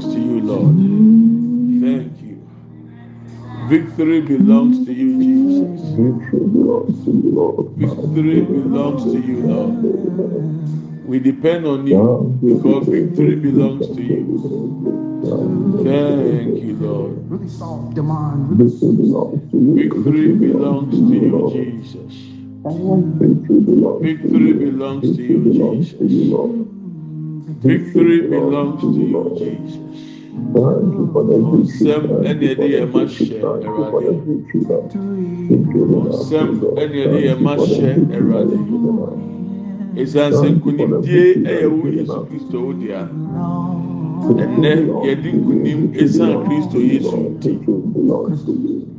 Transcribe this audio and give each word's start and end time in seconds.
belongs 0.00 0.14
to 0.14 0.20
you, 0.20 0.40
Lord. 0.40 0.76
Thank 1.82 2.22
you. 2.22 2.36
Victory 3.68 4.20
belongs 4.22 4.86
to 4.86 4.92
you, 4.92 5.18
Jesus. 5.22 5.80
Victory 7.76 8.40
belongs 8.40 9.04
to 9.04 9.20
you, 9.20 9.42
Lord. 9.46 9.76
We 11.06 11.18
depend 11.18 11.66
on 11.66 11.86
you 11.86 12.38
because 12.42 12.86
victory 12.88 13.36
belongs 13.36 13.86
to 13.88 14.02
you. 14.02 14.40
Thank 15.84 16.62
you, 16.62 16.76
Lord. 16.80 17.30
Really 17.30 17.48
solve 17.48 17.94
demand. 17.94 18.56
Victory 19.76 20.32
belongs 20.32 20.94
to 20.94 21.14
you, 21.14 21.50
Jesus. 21.52 22.14
Victory 24.00 24.52
belongs 24.54 25.16
to 25.16 25.22
you, 25.22 25.52
Jesus. 25.52 26.79
Victory 27.62 28.22
belongs 28.28 28.80
to 28.80 28.88
you, 28.88 29.34
Jesus. 29.38 29.78
Nsɛm 31.60 32.04
ɛna 32.28 32.46
ɛde 32.52 32.66
yɛn 32.72 32.88
ma 32.92 33.02
hyɛ 33.04 33.38
Awurade. 33.66 34.14
Nsɛm 36.08 36.48
ɛna 36.80 36.98
ɛde 37.04 37.18
yɛn 37.26 37.40
ma 37.42 37.54
hyɛ 37.56 37.90
Awurade. 38.16 38.56
Esan 40.00 40.32
sɛ 40.32 40.46
nkunimdie 40.56 41.26
ɛyɛ 41.44 41.66
wo 41.70 41.86
Yesu 41.88 42.18
Kristo 42.28 42.58
wo 42.64 42.72
dea. 42.72 43.02
Ɛnɛ 44.42 44.72
yɛde 45.04 45.28
nkunim 45.38 45.80
esan 46.02 46.32
Kristo 46.44 46.78
Yesu. 46.80 47.18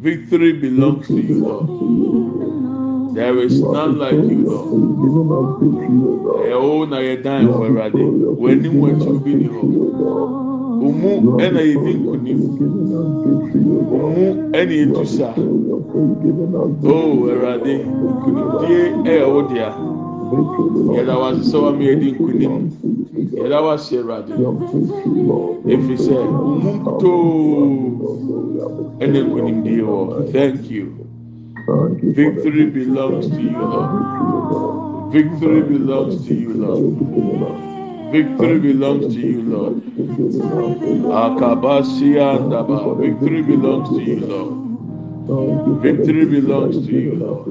Victory 0.01 0.53
belongs 0.53 1.07
to 1.07 1.19
you, 1.21 1.39
Lord. 1.45 1.67
There 3.13 3.37
is 3.39 3.61
none 3.61 3.97
like 3.99 4.13
you, 4.13 4.39
Lord. 4.47 4.71
Ẹ̀hó 6.51 6.89
na 6.89 6.97
yẹ 7.07 7.15
dan 7.23 7.41
ẹ̀họ́ 7.47 7.65
ẹ̀rọ̀dẹ̀, 7.67 8.07
wọ́n 8.41 8.55
ní 8.61 8.69
wọ́n 8.79 8.93
ti 9.01 9.09
bí 9.23 9.31
ni 9.39 9.45
hàn. 9.53 9.69
Òmu 10.85 11.09
ẹ̀nà 11.45 11.61
yẹ 11.69 11.75
di 11.83 11.91
nkùnì. 11.99 12.31
Òmu 14.03 14.25
ẹ̀nà 14.59 14.73
yẹ 14.79 14.85
tu 14.95 15.03
sa. 15.15 15.29
Ó 16.93 16.95
ẹ̀rọ̀dẹ̀ 17.33 17.79
nkùnì 18.15 18.41
díẹ̀ 18.61 18.87
ẹ̀ 19.13 19.41
dìá. 19.49 19.69
Yẹ̀dá 20.95 21.13
wa 21.21 21.27
sísẹ́ 21.37 21.59
wa 21.63 21.69
mi 21.77 21.83
yẹ 21.89 21.95
di 22.01 22.07
nkùnì. 22.13 22.45
Yẹ̀dá 23.41 23.57
wa 23.65 23.73
sí 23.83 23.93
ẹ̀rọ̀dẹ̀. 23.99 24.37
Efi 25.73 25.95
sẹ́, 26.05 26.19
òmu 26.49 26.71
tó 27.01 27.11
ẹ̀nà 29.03 29.19
nkùnì 29.25 29.51
díẹ̀ 29.65 29.83
wọ̀. 29.89 30.05
Thank 30.33 30.61
you. 30.71 30.85
Victory 31.67 32.65
belongs 32.69 33.29
to 33.29 33.41
you, 33.41 33.57
Lord. 33.57 35.13
Victory 35.13 35.61
belongs 35.61 36.27
to 36.27 36.33
you, 36.33 36.53
Lord. 36.53 38.11
Victory 38.11 38.59
belongs 38.59 39.13
to 39.13 39.19
you, 39.21 39.41
Lord. 39.43 39.75
Akabasia. 41.23 42.39
Victory 42.99 43.41
belongs 43.43 43.89
to 43.89 44.01
you, 44.03 44.19
Lord. 44.25 44.70
Victory 45.27 46.25
belongs 46.25 46.85
to 46.85 46.91
you, 46.91 47.15
Lord. 47.15 47.45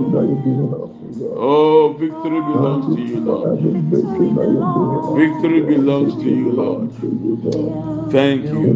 Oh, 1.38 1.94
victory 2.00 2.42
belongs 2.42 2.96
to 2.96 3.02
you, 3.02 3.20
Lord. 3.20 3.60
Victory 5.18 5.62
belongs 5.62 6.14
to 6.16 6.30
you, 6.30 6.52
Lord. 6.52 6.92
Thank 8.12 8.46
you. 8.46 8.74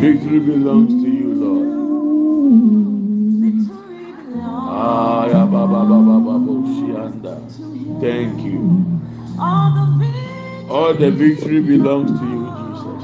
Victory 0.01 0.39
belongs 0.39 0.91
to 1.03 1.09
you, 1.09 1.33
Lord. 1.35 1.67
Ah, 4.66 5.12
Thank 8.03 8.41
you. 8.41 8.59
All 10.69 10.94
the 10.94 11.09
victory 11.09 11.62
belongs 11.62 12.19
to 12.19 12.25
you, 12.28 12.44
Jesus. 12.59 13.03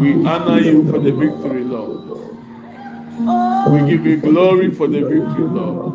We 0.00 0.26
honor 0.26 0.60
you 0.60 0.84
for 0.90 0.98
the 0.98 1.12
victory, 1.12 1.64
Lord. 1.64 2.00
We 3.70 3.78
give 3.90 4.04
you 4.04 4.16
glory 4.18 4.70
for 4.72 4.88
the 4.88 5.00
victory, 5.00 5.44
Lord. 5.44 5.94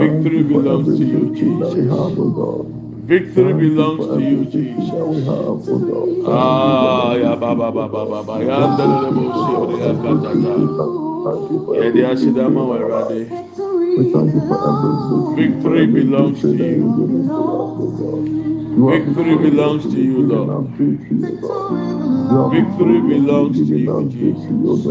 Victory 0.00 0.42
belongs 0.44 0.98
to 0.98 1.04
you, 1.04 1.34
Jesus. 1.36 1.74
Victory 3.06 3.54
belongs 3.54 4.06
to 4.06 4.20
you, 4.22 4.46
Jesus. 4.46 5.28
Ah, 6.26 7.14
ya 7.16 7.36
ba 7.36 7.54
ba 7.54 7.70
ba 7.72 7.88
ba 7.88 8.04
ba 8.06 8.22
ba. 8.24 8.36
Ya 8.42 8.66
ndele 8.68 9.12
busi 9.12 9.52
ya 9.52 9.60
katata. 9.60 10.32
Ya 11.80 11.90
di 11.92 12.02
asidama 12.04 12.64
wa 12.66 12.78
rade. 12.78 13.24
Victory 15.36 15.86
belongs 15.88 16.40
to 16.42 16.48
you. 16.56 16.84
Victory 18.88 19.36
belongs 19.38 19.84
to 19.92 20.00
you, 20.00 20.22
Lord. 20.22 20.68
Victory 22.52 23.00
belongs 23.02 23.56
to 23.68 23.76
you, 23.76 24.08
Jesus. 24.10 24.86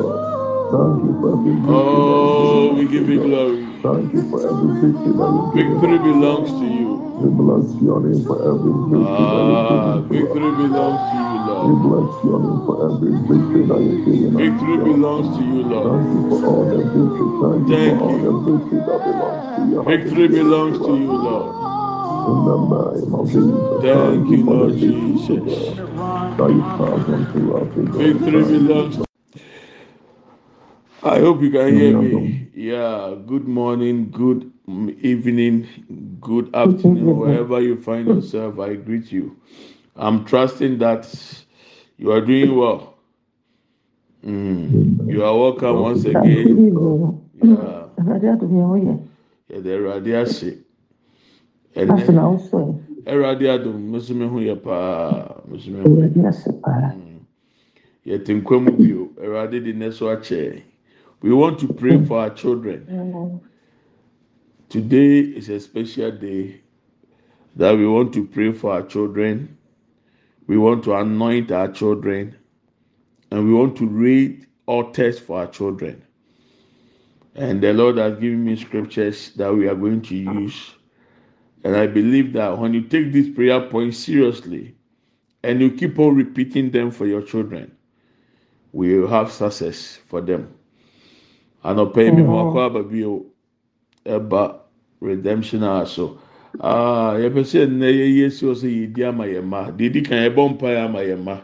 Oh, 1.68 2.74
we 2.76 2.88
give 2.88 3.10
you 3.10 3.22
glory. 3.22 3.69
Victory 3.82 4.20
belongs 6.04 6.52
to 6.52 6.66
you. 6.68 7.00
We 7.16 7.32
bless 7.32 7.72
your 7.82 8.02
name 8.04 8.26
for 8.28 8.36
every 8.44 8.76
victory 8.92 9.08
Ah, 9.08 9.96
that 9.96 10.04
victory 10.12 10.52
belongs 10.52 11.00
to 11.00 11.16
you, 11.16 11.48
Lord. 11.48 11.80
bless 11.80 12.12
your 12.28 12.40
name 12.44 12.60
for 12.68 12.76
every 12.92 13.16
victory 13.24 13.64
that 13.72 13.80
you've 13.80 14.04
given 14.04 14.36
us. 14.36 14.44
Victory 14.44 14.78
belongs 14.84 15.32
to 15.38 15.42
you, 15.48 15.64
Thank 15.64 15.72
Lord. 15.72 16.04
you 16.12 16.20
for 16.28 16.44
all 16.44 16.64
the 16.68 16.80
victory. 16.92 17.28
Thank 17.40 17.72
you 17.72 17.96
for 17.96 18.04
all 18.04 18.20
you. 18.20 18.28
the 18.28 18.36
victory 18.52 18.80
that 18.84 19.00
belongs 19.08 19.48
to 19.56 19.62
you. 19.72 19.80
Victory 19.88 20.28
belongs 20.28 20.76
to 20.80 20.84
to 20.86 20.92
you, 21.00 21.16
Lord. 21.24 21.56
In 22.28 22.40
the 22.52 22.58
name 22.76 23.16
of 23.16 23.26
Jesus. 23.32 23.80
Thank 23.80 24.28
you, 24.28 24.44
Lord 24.44 24.76
Jesus. 24.76 25.40
that 26.36 26.52
you 26.52 26.64
pass 26.76 27.08
on 27.08 27.22
to 27.32 27.40
us. 27.56 27.72
O 27.80 27.82
God. 27.88 27.96
Victory 27.96 28.44
you. 28.44 28.60
belongs. 28.60 29.00
I 31.02 31.20
hope 31.20 31.42
you 31.42 31.50
can 31.50 31.76
hear 31.78 31.98
me. 31.98 32.48
Yeah. 32.54 33.16
Good 33.26 33.48
morning, 33.48 34.12
good 34.12 34.52
evening, 35.02 35.66
good 36.20 36.54
afternoon, 36.54 37.18
wherever 37.18 37.62
you 37.62 37.78
find 37.82 38.06
yourself. 38.08 38.60
I 38.60 38.76
greet 38.76 39.10
you. 39.12 39.38
I'm 39.96 40.26
trusting 40.26 40.78
that 40.80 41.08
you 41.98 42.12
are 42.12 42.20
doing 42.20 42.54
well. 42.56 42.96
Mm. 44.26 45.10
You 45.10 45.24
are 45.24 45.38
welcome 45.38 45.80
once 45.80 46.04
again. 46.04 46.58
Yeah. 47.42 47.86
Yɛde 49.50 49.72
Awurade 49.72 50.14
ase. 50.22 50.58
Ɛnɛ 51.76 51.96
Awurade 53.08 53.48
adum 53.48 53.90
mesome 53.90 54.28
ho 54.30 54.38
yɛ 54.40 54.62
paa 54.62 55.42
mesome 55.50 55.82
ho 55.82 55.90
yɛ. 55.90 56.12
Yɛte 58.06 58.42
nkwa 58.42 58.64
mu 58.64 58.72
bio. 58.72 59.10
Awurade 59.24 59.64
de 59.64 59.72
ne 59.74 59.92
so 59.92 60.08
akyɛ. 60.08 60.62
We 61.22 61.34
want 61.34 61.60
to 61.60 61.68
pray 61.68 62.04
for 62.06 62.20
our 62.20 62.30
children. 62.30 63.42
Today 64.70 65.20
is 65.20 65.50
a 65.50 65.60
special 65.60 66.12
day 66.12 66.62
that 67.56 67.76
we 67.78 67.88
want 67.88 68.14
to 68.14 68.26
pray 68.26 68.54
for 68.54 68.72
our 68.72 68.84
children. 68.84 69.58
We 70.48 70.58
want 70.58 70.84
to 70.86 70.96
anoint 70.96 71.52
our 71.52 71.68
children. 71.68 72.38
And 73.32 73.48
we 73.48 73.54
want 73.54 73.78
to 73.78 73.86
read 73.86 74.48
altars 74.66 75.20
for 75.20 75.40
our 75.40 75.48
children. 75.48 76.04
And 77.36 77.62
the 77.62 77.74
Lord 77.74 77.98
has 77.98 78.14
given 78.20 78.44
me 78.46 78.56
scriptures 78.56 79.32
that 79.32 79.54
we 79.54 79.68
are 79.68 79.76
going 79.76 80.02
to 80.04 80.16
use. 80.16 80.76
And 81.64 81.76
I 81.76 81.88
believe 81.88 82.34
that 82.34 82.58
when 82.58 82.74
you 82.74 82.82
take 82.82 83.12
these 83.12 83.34
prayer 83.36 83.62
points 83.62 83.98
seriously 83.98 84.76
and 85.44 85.60
you 85.62 85.72
keep 85.72 86.00
on 86.00 86.16
repeating 86.16 86.72
them 86.72 86.92
for 86.92 87.06
your 87.06 87.22
children, 87.22 87.76
we 88.72 88.98
will 88.98 89.08
have 89.08 89.32
success 89.32 90.00
for 90.08 90.22
them. 90.22 90.54
And 91.64 91.94
pay 91.94 92.12
me 92.12 92.24
more 92.24 92.58
aba 92.62 92.84
bio 92.84 93.26
eba 94.06 94.60
redemption 95.02 95.64
also. 95.64 96.18
Ah, 96.62 97.14
yɛpɛ 97.14 97.42
sɛ 97.46 97.68
nnɛ 97.68 97.88
yɛyɛ 98.00 98.32
si 98.32 98.46
hɔ 98.46 98.54
sɛ 98.56 98.68
yɛdi 98.68 99.04
ama 99.08 99.26
yɛn 99.26 99.44
mma 99.46 99.72
deɛ 99.78 99.92
di 99.94 100.02
kan 100.02 100.18
yɛbɔ 100.30 100.50
mpaeɛ 100.58 100.86
ama 100.86 101.00
yɛn 101.00 101.20
mma 101.22 101.42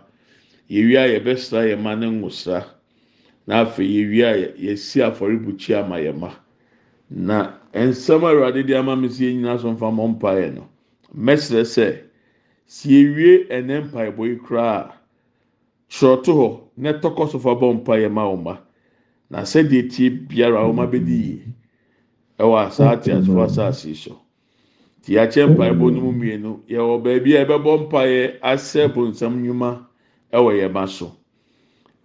yɛwie 0.70 0.98
a 0.98 1.20
yɛbɛsra 1.20 1.68
yɛn 1.70 1.80
mma 1.80 1.96
ne 2.00 2.06
nwosra. 2.08 2.66
Na 3.48 3.62
afei 3.66 3.86
yɛwie 3.86 4.24
a 4.26 4.34
yɛsi 4.58 5.02
afɔrebukyia 5.06 5.84
ama 5.86 5.98
yɛn 6.00 6.16
mma 6.18 6.32
na 7.10 7.54
nsɛm 7.74 8.24
a 8.24 8.28
awurade 8.34 8.66
de 8.66 8.74
ama 8.76 8.96
mi 8.96 9.10
si 9.10 9.26
yɛn 9.26 9.42
nyinaa 9.42 9.60
so 9.62 9.72
mfa 9.72 9.92
mɔ 9.92 10.18
mpaeɛ 10.18 10.56
no 10.56 10.68
mɛsrɛ 11.16 11.62
sɛ 11.66 12.00
si 12.66 12.90
yɛwie 12.90 13.48
ɛnɛ 13.50 13.84
mpaebɔ 13.92 14.28
yi 14.28 14.36
koraa 14.38 14.92
twerɛto 15.90 16.32
hɔ 16.34 16.60
na 16.78 16.94
tɔkɔ 16.94 17.30
so 17.32 17.38
fa 17.40 17.50
bɔ 17.54 17.74
mpaeɛ 17.84 18.10
ma 18.12 18.24
wɔn 18.26 18.40
mma 18.42 18.58
na 19.36 19.42
sɛdeɛ 19.44 19.90
tie 19.92 20.10
biara 20.10 20.64
wɔn 20.64 20.80
abɛdi 20.80 21.16
yie. 21.26 21.42
Ɛwɔ 22.40 22.56
asaate 22.68 23.12
asofo 23.12 23.44
asaase 23.44 23.94
so. 23.96 24.22
ti 25.04 25.16
akyɛ 25.18 25.52
mpaebɔ 25.52 25.92
no 25.94 26.00
mu 26.02 26.12
mmienu 26.14 26.52
yɛwɔ 26.70 27.04
baabi 27.04 27.36
a 27.36 27.44
yɛbɛbɔ 27.46 27.72
mpaeɛ 27.84 28.40
asɛ 28.42 28.88
bonsam 28.96 29.34
nnwuma 29.44 29.86
ɛwɔ 30.32 30.52
yɛn 30.60 30.72
ba 30.74 30.88
so. 30.88 31.12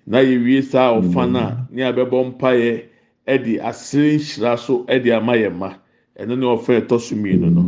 Na 0.06 0.18
yɛwie 0.18 0.62
saa 0.64 0.90
ɔfa 0.98 1.22
a 1.22 1.66
ne 1.70 1.82
yɛbɛbɔ 1.82 2.18
mpaeɛ 2.34 2.84
ɛde 3.28 3.60
asere 3.62 4.16
nhyira 4.18 4.58
so 4.58 4.84
ɛde 4.86 5.14
ama 5.16 5.34
yɛn 5.34 5.54
ma. 5.56 5.74
Ɛno 6.18 6.36
ne 6.36 6.46
ɔfɛ 6.46 6.80
ɛtɔ 6.82 6.98
so 7.00 7.14
mmienu 7.14 7.48
no. 7.54 7.62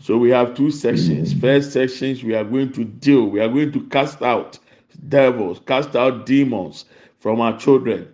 So 0.00 0.16
we 0.16 0.30
have 0.30 0.54
two 0.54 0.70
sections. 0.70 1.34
First 1.34 1.72
sections 1.72 2.22
we 2.22 2.36
are 2.36 2.44
going 2.44 2.70
to 2.70 2.84
deal 2.84 3.26
we 3.26 3.40
are 3.40 3.48
going 3.48 3.72
to 3.72 3.80
cast 3.90 4.22
out 4.22 4.60
devils 5.08 5.60
cast 5.66 5.96
out 5.96 6.24
demons 6.24 6.84
from 7.18 7.40
our 7.40 7.58
children 7.58 8.06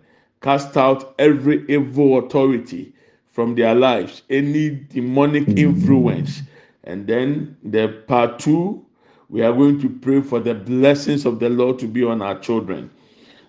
cast 0.45 0.77
out 0.77 1.15
every 1.17 1.65
evil 1.67 2.19
authority 2.19 2.93
from 3.31 3.55
their 3.55 3.73
lives 3.73 4.21
any 4.29 4.69
demonic 4.69 5.47
influence. 5.57 6.43
And 6.83 7.07
then 7.07 7.57
the 7.63 7.87
part 8.05 8.37
two, 8.37 8.85
we 9.29 9.41
are 9.41 9.51
going 9.51 9.81
to 9.81 9.89
pray 9.89 10.21
for 10.21 10.39
the 10.39 10.53
blessings 10.53 11.25
of 11.25 11.39
the 11.39 11.49
Lord 11.49 11.79
to 11.79 11.87
be 11.87 12.03
on 12.03 12.21
our 12.21 12.37
children. 12.37 12.91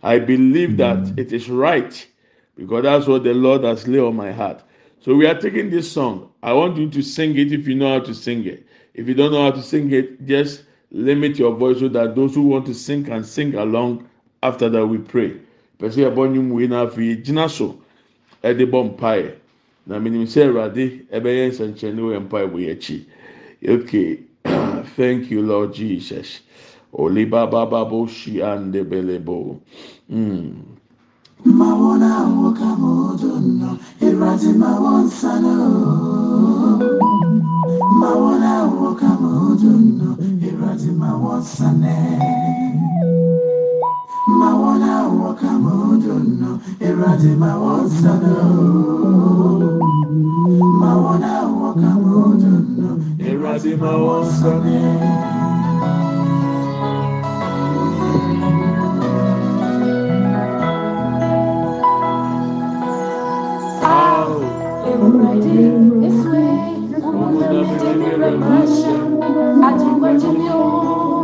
I 0.03 0.19
believe 0.19 0.79
that 0.79 0.97
mm. 0.97 1.19
it 1.19 1.35
is 1.35 1.51
right 1.51 2.07
because 2.57 2.85
that's 2.85 3.07
what 3.07 3.25
the 3.25 3.35
Lord 3.35 3.65
has 3.65 3.87
laid 3.87 4.01
on 4.01 4.17
my 4.17 4.33
heart. 4.33 4.63
So 5.01 5.15
we 5.15 5.27
are 5.27 5.39
taking 5.39 5.69
this 5.69 5.93
song. 5.93 6.33
I 6.43 6.55
want 6.55 6.79
you 6.79 6.89
to 6.89 7.03
sing 7.03 7.37
it 7.37 7.53
if 7.53 7.69
you 7.69 7.75
know 7.75 7.93
how 7.93 8.07
to 8.07 8.15
sing 8.15 8.47
it. 8.47 8.67
If 8.95 9.07
you 9.07 9.13
don't 9.13 9.33
know 9.33 9.43
how 9.43 9.51
to 9.51 9.63
sing 9.63 9.93
it, 9.93 10.27
just 10.27 10.63
limit 10.93 11.39
your 11.39 11.55
voice 11.55 11.81
so 11.81 11.89
that 11.89 12.15
those 12.15 12.35
who 12.35 12.49
want 12.49 12.65
to 12.67 12.75
sing 12.75 13.05
can 13.05 13.23
sing 13.23 13.55
along 13.55 14.09
after 14.43 14.71
that 14.71 14.87
we 14.87 14.97
pray. 14.97 15.39
pɛsɛ 15.79 16.01
yɛbɔ 16.07 16.23
nnwom 16.29 16.51
wei 16.53 16.67
na 16.69 16.87
afei 16.87 17.17
gyina 17.23 17.49
so 17.49 17.77
e 18.43 18.49
ɛde 18.49 18.65
bɔ 18.71 18.97
mpaeɛ 18.97 19.33
na 19.87 19.99
menim 19.99 20.27
sɛ 20.27 20.47
awurade 20.49 21.07
ɛbɛyɛ 21.13 21.43
e 21.47 21.51
nsɛnkyerɛnne 21.51 22.03
wɔ 22.03 22.21
mpaeɛ 22.27 22.47
wɔ 22.53 22.59
yɛakyi 22.67 23.05
okay 23.69 24.19
thank 24.97 25.31
you 25.31 25.43
lord 25.43 25.73
jesus. 25.75 26.41
Oliba 26.99 27.47
baba 27.51 27.85
bo 27.85 28.07
shi 28.07 28.41
ande 28.43 28.81
belebo 28.85 29.61
mm. 30.09 30.53
ma 31.45 31.75
wona 31.75 32.25
woka 32.25 32.69
mojo 32.81 33.37
no 33.61 33.79
erati 34.01 34.57
ma 34.57 34.81
won 34.81 35.09
sano 35.11 35.55
ma 38.01 38.11
wona 38.17 38.65
woka 38.81 39.11
mojo 39.21 39.73
no 39.99 40.17
erati 40.41 40.91
ma 40.97 41.11
won 41.19 41.43
sane 41.43 41.97
Mawona 44.27 45.09
wakamodono, 45.09 46.59
irati 46.81 47.27
mawonsano. 47.39 48.35
Mawona 50.81 51.33
wakamodono, 51.61 52.89
irati 53.19 53.77
mawonsane. 53.77 54.81
Mawona 57.87 58.51
wakamodono, 58.51 58.65
irati 58.77 59.27
mawonsano. 59.27 59.57
Mawona 67.13 67.47
wakamodono, 67.47 68.47
irati 69.47 69.91
mawonsane. 70.01 70.21
Ao, 70.23 71.16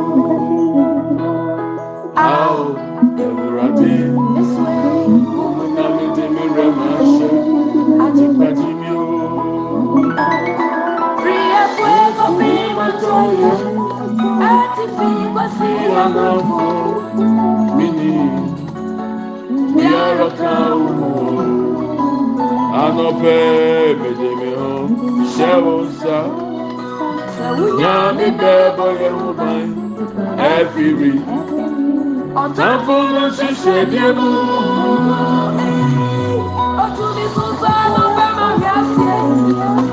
Ewurade, 3.72 3.96
na 5.74 5.84
mi 5.96 6.06
de 6.16 6.24
mi 6.34 6.44
rẹ 6.56 6.66
ma 6.78 6.88
ṣe, 7.12 7.28
ìpàdé 8.24 8.69
mi 8.80 8.90
o. 9.00 9.04
Ìyànàfọ̀ 15.69 16.70
mi 17.76 17.86
ni 17.98 18.10
biara 19.74 20.28
ka 20.38 20.52
wù 20.80 20.90
o. 21.08 21.44
Anọpẹ́ 22.82 23.40
mèdèmí 24.00 24.48
hàn, 24.58 24.84
ṣẹ́ 25.34 25.54
o 25.72 25.76
sá. 26.00 26.19
Nyàmí 27.78 28.26
ọ̀tọ́fù 32.40 32.94
ló 33.14 33.25
ṣiṣẹ́ 33.37 33.81
díẹ̀ 33.90 34.11
mú. 34.19 34.29
ojú 36.82 37.06
mi 37.17 37.25
tún 37.34 37.50
sọ 37.61 37.75
ló 37.94 38.05
fẹ́ 38.17 38.29
mọ̀ 38.38 38.50
bí 38.61 38.67
a 38.76 38.79
ṣe 38.94 39.14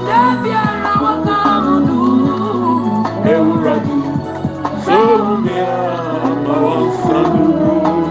dábì 0.08 0.52
ara 0.68 0.94
wọn 1.04 1.18
kan 1.28 1.64
dùn. 1.88 2.94
ewúrẹ́ 3.34 3.78
mi 3.86 3.96
sóhun 4.86 5.24
mi 5.46 5.56
àbáwọ̀ 6.30 6.80
sàn 7.04 7.26
dùn. 7.34 8.06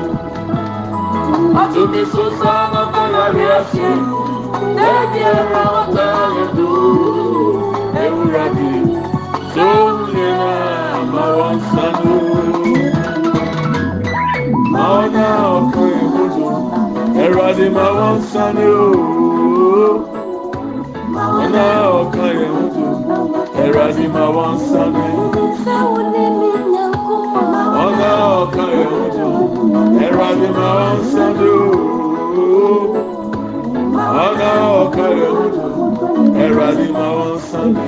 ojú 1.60 1.82
mi 1.92 2.02
tún 2.12 2.28
sọ 2.40 2.52
ló 2.72 2.82
fẹ́ 2.92 3.06
mọ̀ 3.14 3.26
bí 3.34 3.44
a 3.56 3.60
ṣe 3.72 3.88
dábì 4.78 5.20
ara 5.38 5.62
wọn 5.74 5.86
kan 5.96 6.12
dùn. 6.34 6.37
Adé 17.48 17.66
máa 17.76 17.90
wọ́n 17.98 18.18
sani 18.32 18.64
o. 18.82 18.86
Maona 21.14 21.64
ọkọ 22.00 22.24
ìmúdù, 22.44 22.84
ẹ̀rọ 23.64 23.80
adé 23.88 24.04
máa 24.14 24.30
wọ́n 24.36 24.54
sani. 24.68 25.04
Maona 27.74 28.10
ọkọ 28.40 28.62
ìmúdù, 28.80 29.28
ẹ̀rọ 30.04 30.22
adé 30.30 30.48
máa 30.58 30.72
wọ́n 30.78 30.98
sani 31.12 31.46
o. 31.58 31.66
Maona 33.94 34.50
ọkọ 34.80 35.04
ìmúdù, 35.24 35.66
ẹ̀rọ 36.44 36.62
adé 36.70 36.86
máa 36.96 37.12
wọ́n 37.18 37.36
sani. 37.50 37.86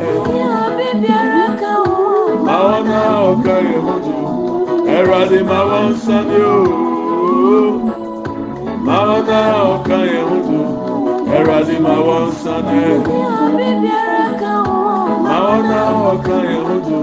Maona 2.46 2.98
ọkọ 3.30 3.54
ìmúdù, 3.74 4.14
ẹ̀rọ 4.96 5.14
adé 5.22 5.38
máa 5.50 5.64
wọ́n 5.70 5.88
sani 6.04 6.38
o. 6.54 6.58
Maona 8.90 9.38
ọkọ 9.73 9.97
ìmúdù, 10.18 10.59
ẹ̀rọ 11.37 11.52
adé 11.61 11.76
máa 11.87 12.00
wọ́n 12.06 12.26
sani. 12.42 12.80
Maona 15.26 15.78
ọkọ 16.11 16.35
ìmúdù, 16.54 16.99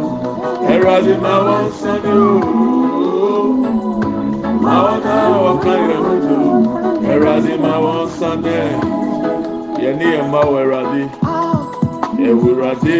ẹ̀rọ 0.74 0.90
adé 0.98 1.14
máa 1.24 1.40
wọ́n 1.46 1.66
sani 1.80 2.12
o. 2.28 2.32
Maona 4.66 5.16
ọkọ 5.50 5.72
ìmúdù, 5.94 6.36
ẹ̀rọ 7.12 7.28
adé 7.38 7.54
máa 7.64 7.80
wọ́n 7.84 8.04
sani. 8.18 8.58
Yẹ 9.82 9.90
ní 10.00 10.08
ẹ̀ 10.20 10.24
máa 10.32 10.46
wọ 10.50 10.56
ẹ̀rọ 10.64 10.78
adé, 10.84 11.02
ẹ̀wùrọ̀ 12.28 12.68
adé. 12.74 12.98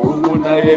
Gbogbo 0.00 0.32
náà 0.44 0.56
yẹ 0.66 0.74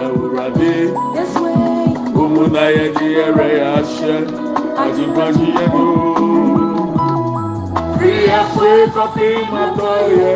di 0.00 0.06
ire 0.06 0.40
aṣẹ, 0.40 0.44
àjíkájí 0.44 0.66
ẹnu. 0.82 1.04
Áò, 1.26 1.70
ẹ̀wùrọ̀dé, 1.70 1.90
gbogbo 2.12 2.42
náà 2.54 2.68
yẹ 2.76 2.86
di 2.96 3.06
ire 3.24 3.48
aṣẹ, 3.76 4.14
àjíkájí 4.82 5.46
ẹnu. 5.64 5.84
Fi 7.98 8.10
ẹ̀fọ́ 8.38 8.72
kọ́fí 8.94 9.28
máa 9.52 9.68
tọ́ 9.78 9.94
yẹ, 10.18 10.32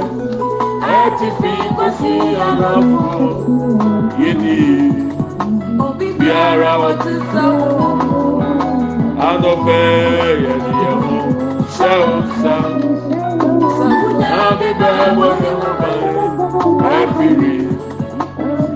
ẹ 0.97 1.01
ti 1.19 1.29
fi 1.39 1.53
kó 1.77 1.87
sí 1.99 2.13
àlàfo. 2.47 3.03
Yédi 4.21 4.57
bí 6.19 6.29
ara 6.47 6.73
wa 6.83 6.91
ti 7.03 7.15
ànọ́fẹ́ 9.29 9.83
yẹ 10.45 10.55
di 10.65 10.73
ẹ̀mú, 10.91 11.17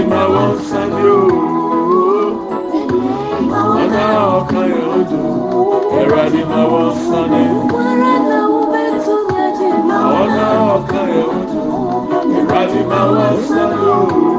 àṣẹ. 0.00 0.26
wọ́n 0.34 0.54
sani 0.68 1.02
o. 1.16 1.20
Ọ̀nà 3.80 4.04
ó 4.34 4.98
dùn. 5.10 5.26
Ẹ̀rọ 6.00 6.16
adé 6.24 6.40
máa 6.50 6.66
wọ́n 6.72 6.90
sani. 7.06 7.42
Ọ̀nà 7.78 8.06
ó 11.22 11.28
dùn. 11.50 11.72
Ẹ̀rọ 12.38 12.54
adé 12.60 12.80
máa 12.90 13.06
wọ́n 13.14 13.36
sani 13.48 13.78
o. 13.96 14.33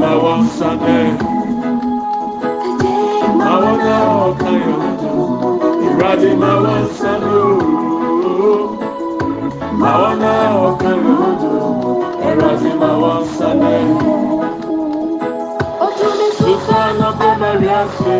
Wọ́n. 0.00 0.40
Ìrọ̀lẹ́ 5.86 6.32
máa 6.40 6.56
wá 6.64 6.74
ń 6.82 6.86
sáré 6.98 7.32
ooo. 7.44 8.58
Àwọn 9.90 10.12
náà 10.22 10.44
ọ̀kan 10.68 10.96
yẹn 11.04 11.20
ó 11.26 11.30
dùn. 11.40 11.64
Ìrọ̀lẹ́ 12.28 12.74
máa 12.80 12.96
wá 13.02 13.12
ń 13.20 13.22
sáré. 13.36 13.74
Sísá 16.38 16.80
náà 16.98 17.10
kó 17.18 17.28
mẹ́rin 17.40 17.74
àṣẹ. 17.80 18.16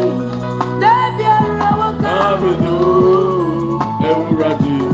Káàbìnú 2.03 2.75
ewúrẹ́dì. 4.09 4.75
Sóhùn 4.79 4.90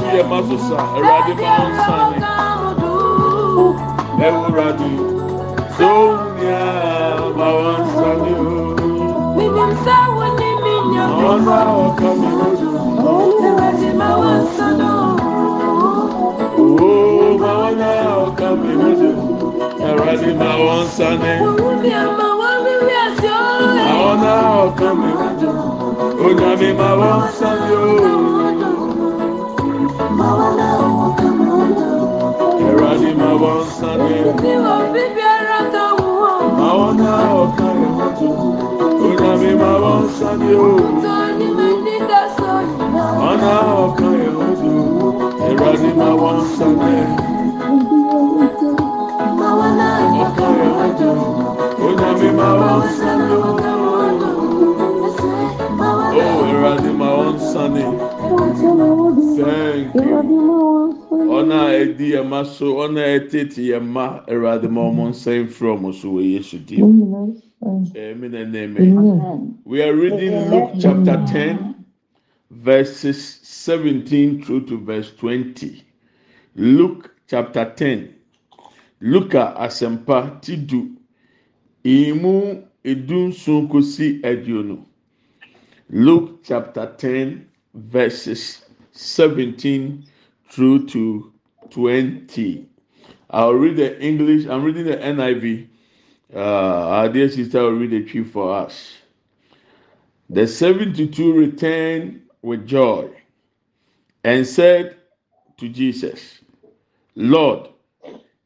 bí 0.00 0.06
a 0.08 0.10
ètú 0.10 0.16
yẹ 0.16 0.22
máa 0.30 0.42
sọ̀sà. 0.48 0.76
Ìrọ̀lẹ́ 0.98 1.34
máa 1.40 1.58
wá 1.58 1.66
ń 1.68 1.72
sáré. 1.86 2.18
Ewúrẹ́dì. 4.26 4.90
Sóhùn 5.76 6.16
bí 6.36 6.46
a 6.48 6.66
máa 7.38 7.52
wá 7.60 7.72
ń 7.78 7.84
sáré 7.96 8.32
ooo. 8.42 8.66
Àwọn 11.12 11.38
náà 11.46 11.60
ọ̀kan 11.86 12.14
mi 12.20 12.28
ó 12.46 12.48
dùn. 12.58 12.76
Ooo, 13.10 13.40
àwọn 17.50 17.72
náà 17.80 17.98
ọ̀kan 18.26 18.54
mi 18.62 18.70
ó 18.86 18.90
dùn. 19.00 19.16
Ìrọ̀lẹ́ 19.88 20.30
máa 20.40 20.56
wá 20.66 20.74
Àwọn 33.38 33.64
sáré. 33.78 34.16
Àwọn 36.68 36.90
náà 37.00 37.22
ọ̀kan 37.42 39.34
mi 39.40 39.50
máa 39.60 39.76
wá 39.82 39.92
ń 40.02 40.04
sáré 40.16 40.50
ooo. 40.64 40.80
Ọ̀nà 43.30 43.52
ọ̀kan 43.84 44.12
yẹn 44.22 44.36
ó 44.44 44.48
dùn. 44.58 44.78
Ìrọ̀lẹ́ 45.50 45.92
máa 46.00 46.14
wá 46.20 46.30
ń 46.36 46.40
sáré. 46.56 46.94
Ọ̀kan 50.24 50.52
yẹn 50.60 50.72
ó 50.84 50.88
dùn. 50.98 51.18
Onyàmí 51.86 52.28
máa 52.38 52.54
wá 52.60 52.70
ń 52.78 52.82
sáré 52.98 53.28
ooo. 53.36 53.54
Ìrọ̀lẹ́ 56.50 56.92
máa 57.00 57.14
wá 57.18 57.26
ń. 57.26 57.38
Thank 59.38 60.30
you. 60.30 60.77
Ẹ̀ 61.40 62.24
máa 62.30 62.44
so 62.54 62.66
ọ̀nà 62.84 63.02
ẹ̀ 63.14 63.20
tètè 63.30 63.62
ẹ̀ 63.76 63.82
má 63.94 64.04
Ìrọ̀lẹ́ 64.32 64.70
máa 64.74 64.86
ọmọ 64.90 65.02
nsẹ́yìn 65.12 65.48
fúrọ̀ 65.54 65.74
ọmọ 65.76 65.88
so 66.00 66.08
dì. 66.68 66.76
Ẹ̀mí 68.04 68.26
nà 68.32 68.38
ẹ̀nẹ́mẹ̀. 68.44 68.86
We 69.64 69.76
are 69.82 69.94
reading 70.02 70.34
Luke 70.50 70.72
chapter 70.82 71.16
10, 71.26 71.74
verses 72.50 73.20
17 73.42 74.42
through 74.42 74.64
to 74.66 74.76
verse 74.78 75.10
20. 75.16 75.82
Luke 76.56 77.10
chapter 77.26 77.64
10. 77.76 78.08
Luka 79.00 79.54
asɛmpa 79.58 80.40
ti 80.42 80.56
du. 80.56 80.80
Imu 81.84 82.62
edu 82.84 83.28
nson 83.28 83.68
kosi 83.68 84.20
aduonu. 84.22 84.78
Luke 85.90 86.40
chapter 86.42 86.86
10, 86.98 87.46
verses 87.74 88.64
17 88.92 90.04
through 90.50 90.86
to 90.88 91.32
20. 91.70 92.68
I'll 93.30 93.54
read 93.54 93.76
the 93.76 94.00
English. 94.02 94.46
I'm 94.46 94.64
reading 94.64 94.84
the 94.86 94.96
NIV. 94.96 95.68
Uh, 96.34 96.38
our 96.38 97.08
dear 97.08 97.28
sister 97.30 97.62
will 97.62 97.72
read 97.72 97.90
the 97.90 98.04
Twi 98.10 98.24
for 98.24 98.54
us. 98.54 98.98
The 100.30 100.46
72 100.46 101.32
returned 101.32 102.22
with 102.42 102.66
joy 102.66 103.10
and 104.24 104.46
said 104.46 104.96
to 105.56 105.68
Jesus, 105.68 106.40
Lord, 107.14 107.68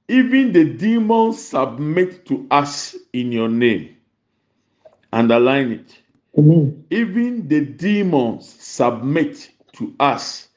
even 0.08 0.52
the 0.52 0.64
demons 0.64 1.42
submit 1.44 2.26
to 2.26 2.46
us 2.50 2.96
in 3.12 3.32
your 3.32 3.48
name. 3.48 3.96
Underline 5.12 5.72
it. 5.72 5.98
Amen. 6.38 6.84
Even 6.90 7.48
the 7.48 7.64
demons 7.64 8.48
submit 8.48 9.50
to 9.74 9.94
us 10.00 10.48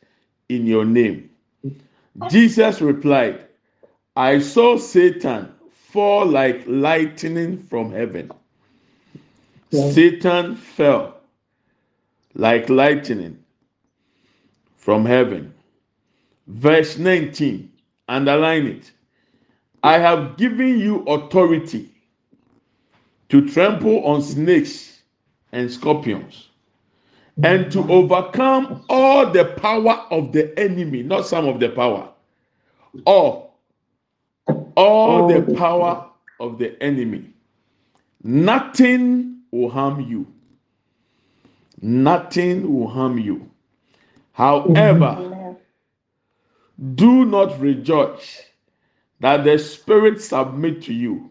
in 0.50 0.66
your 0.66 0.86
name. 0.86 1.30
Jesus 2.30 2.82
replied, 2.82 3.46
I 4.16 4.40
saw 4.40 4.78
Satan 4.78 5.54
fall 5.72 6.26
like 6.26 6.64
lightning 6.66 7.58
from 7.58 7.92
heaven. 7.92 8.32
Satan 9.72 10.56
fell 10.56 11.18
like 12.34 12.70
lightning 12.70 13.44
from 14.78 15.06
heaven. 15.06 15.54
Verse 16.48 16.98
19, 16.98 17.72
underline 18.08 18.68
it. 18.68 18.92
I 19.84 19.98
have 19.98 20.38
given 20.38 20.80
you 20.80 21.04
authority 21.04 21.90
to 23.30 23.50
trample 23.50 24.06
on 24.06 24.22
snakes 24.22 25.02
and 25.52 25.72
scorpions 25.72 26.50
and 27.44 27.72
to 27.72 27.90
overcome 27.92 28.84
all 28.90 29.30
the 29.32 29.46
power 29.46 30.06
of 30.12 30.32
the 30.32 30.58
enemy, 30.60 31.04
not 31.04 31.28
some 31.28 31.48
of 31.48 31.60
the 31.60 31.70
power, 31.70 32.10
all, 33.06 33.60
all 34.76 35.28
the 35.28 35.42
power 35.42 36.10
of 36.40 36.58
the 36.58 36.82
enemy. 36.82 37.34
Nothing 38.24 39.42
will 39.52 39.70
harm 39.70 40.02
you. 40.02 40.28
Nothing 41.82 42.74
will 42.74 42.88
harm 42.88 43.20
you. 43.20 43.50
However, 44.34 45.24
do 46.96 47.26
not 47.26 47.60
rejoice 47.60 48.44
that 49.20 49.44
the 49.44 49.58
spirits 49.58 50.26
submit 50.30 50.82
to 50.84 50.94
you, 50.94 51.30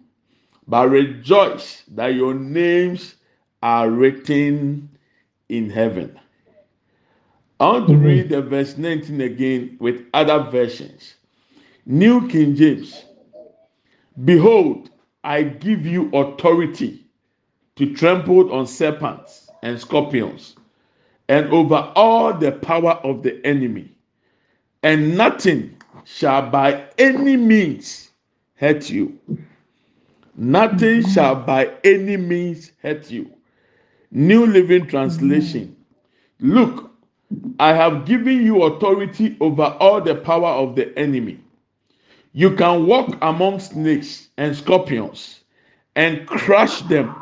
but 0.66 0.88
rejoice 0.90 1.82
that 1.88 2.14
your 2.14 2.34
names 2.34 3.16
are 3.62 3.90
written 3.90 4.88
in 5.48 5.70
heaven. 5.70 6.18
I 7.60 7.66
want 7.70 7.88
to 7.88 7.96
read 7.96 8.28
the 8.28 8.42
verse 8.42 8.76
19 8.76 9.20
again 9.20 9.76
with 9.80 10.04
other 10.12 10.50
versions. 10.50 11.14
New 11.86 12.28
King 12.28 12.54
James. 12.56 13.04
Behold, 14.24 14.90
I 15.22 15.42
give 15.42 15.86
you 15.86 16.10
authority 16.12 17.04
to 17.76 17.94
trample 17.94 18.52
on 18.52 18.66
serpents 18.66 19.50
and 19.62 19.78
scorpions 19.80 20.56
and 21.28 21.46
over 21.46 21.92
all 21.96 22.34
the 22.34 22.52
power 22.52 22.92
of 23.02 23.22
the 23.22 23.44
enemy, 23.46 23.90
and 24.82 25.16
nothing 25.16 25.76
shall 26.04 26.50
by 26.50 26.84
any 26.98 27.36
means 27.36 28.10
hurt 28.56 28.90
you. 28.90 29.18
Nothing 30.36 31.06
shall 31.08 31.36
by 31.36 31.72
any 31.84 32.16
means 32.16 32.72
hurt 32.82 33.10
you. 33.10 33.30
New 34.14 34.46
Living 34.46 34.86
Translation. 34.86 35.76
Look, 36.40 36.92
I 37.58 37.72
have 37.74 38.06
given 38.06 38.44
you 38.44 38.62
authority 38.62 39.36
over 39.40 39.64
all 39.80 40.00
the 40.00 40.14
power 40.14 40.50
of 40.50 40.76
the 40.76 40.96
enemy. 40.96 41.40
You 42.32 42.54
can 42.54 42.86
walk 42.86 43.16
among 43.22 43.58
snakes 43.60 44.28
and 44.38 44.56
scorpions 44.56 45.40
and 45.96 46.26
crush 46.28 46.80
them. 46.82 47.14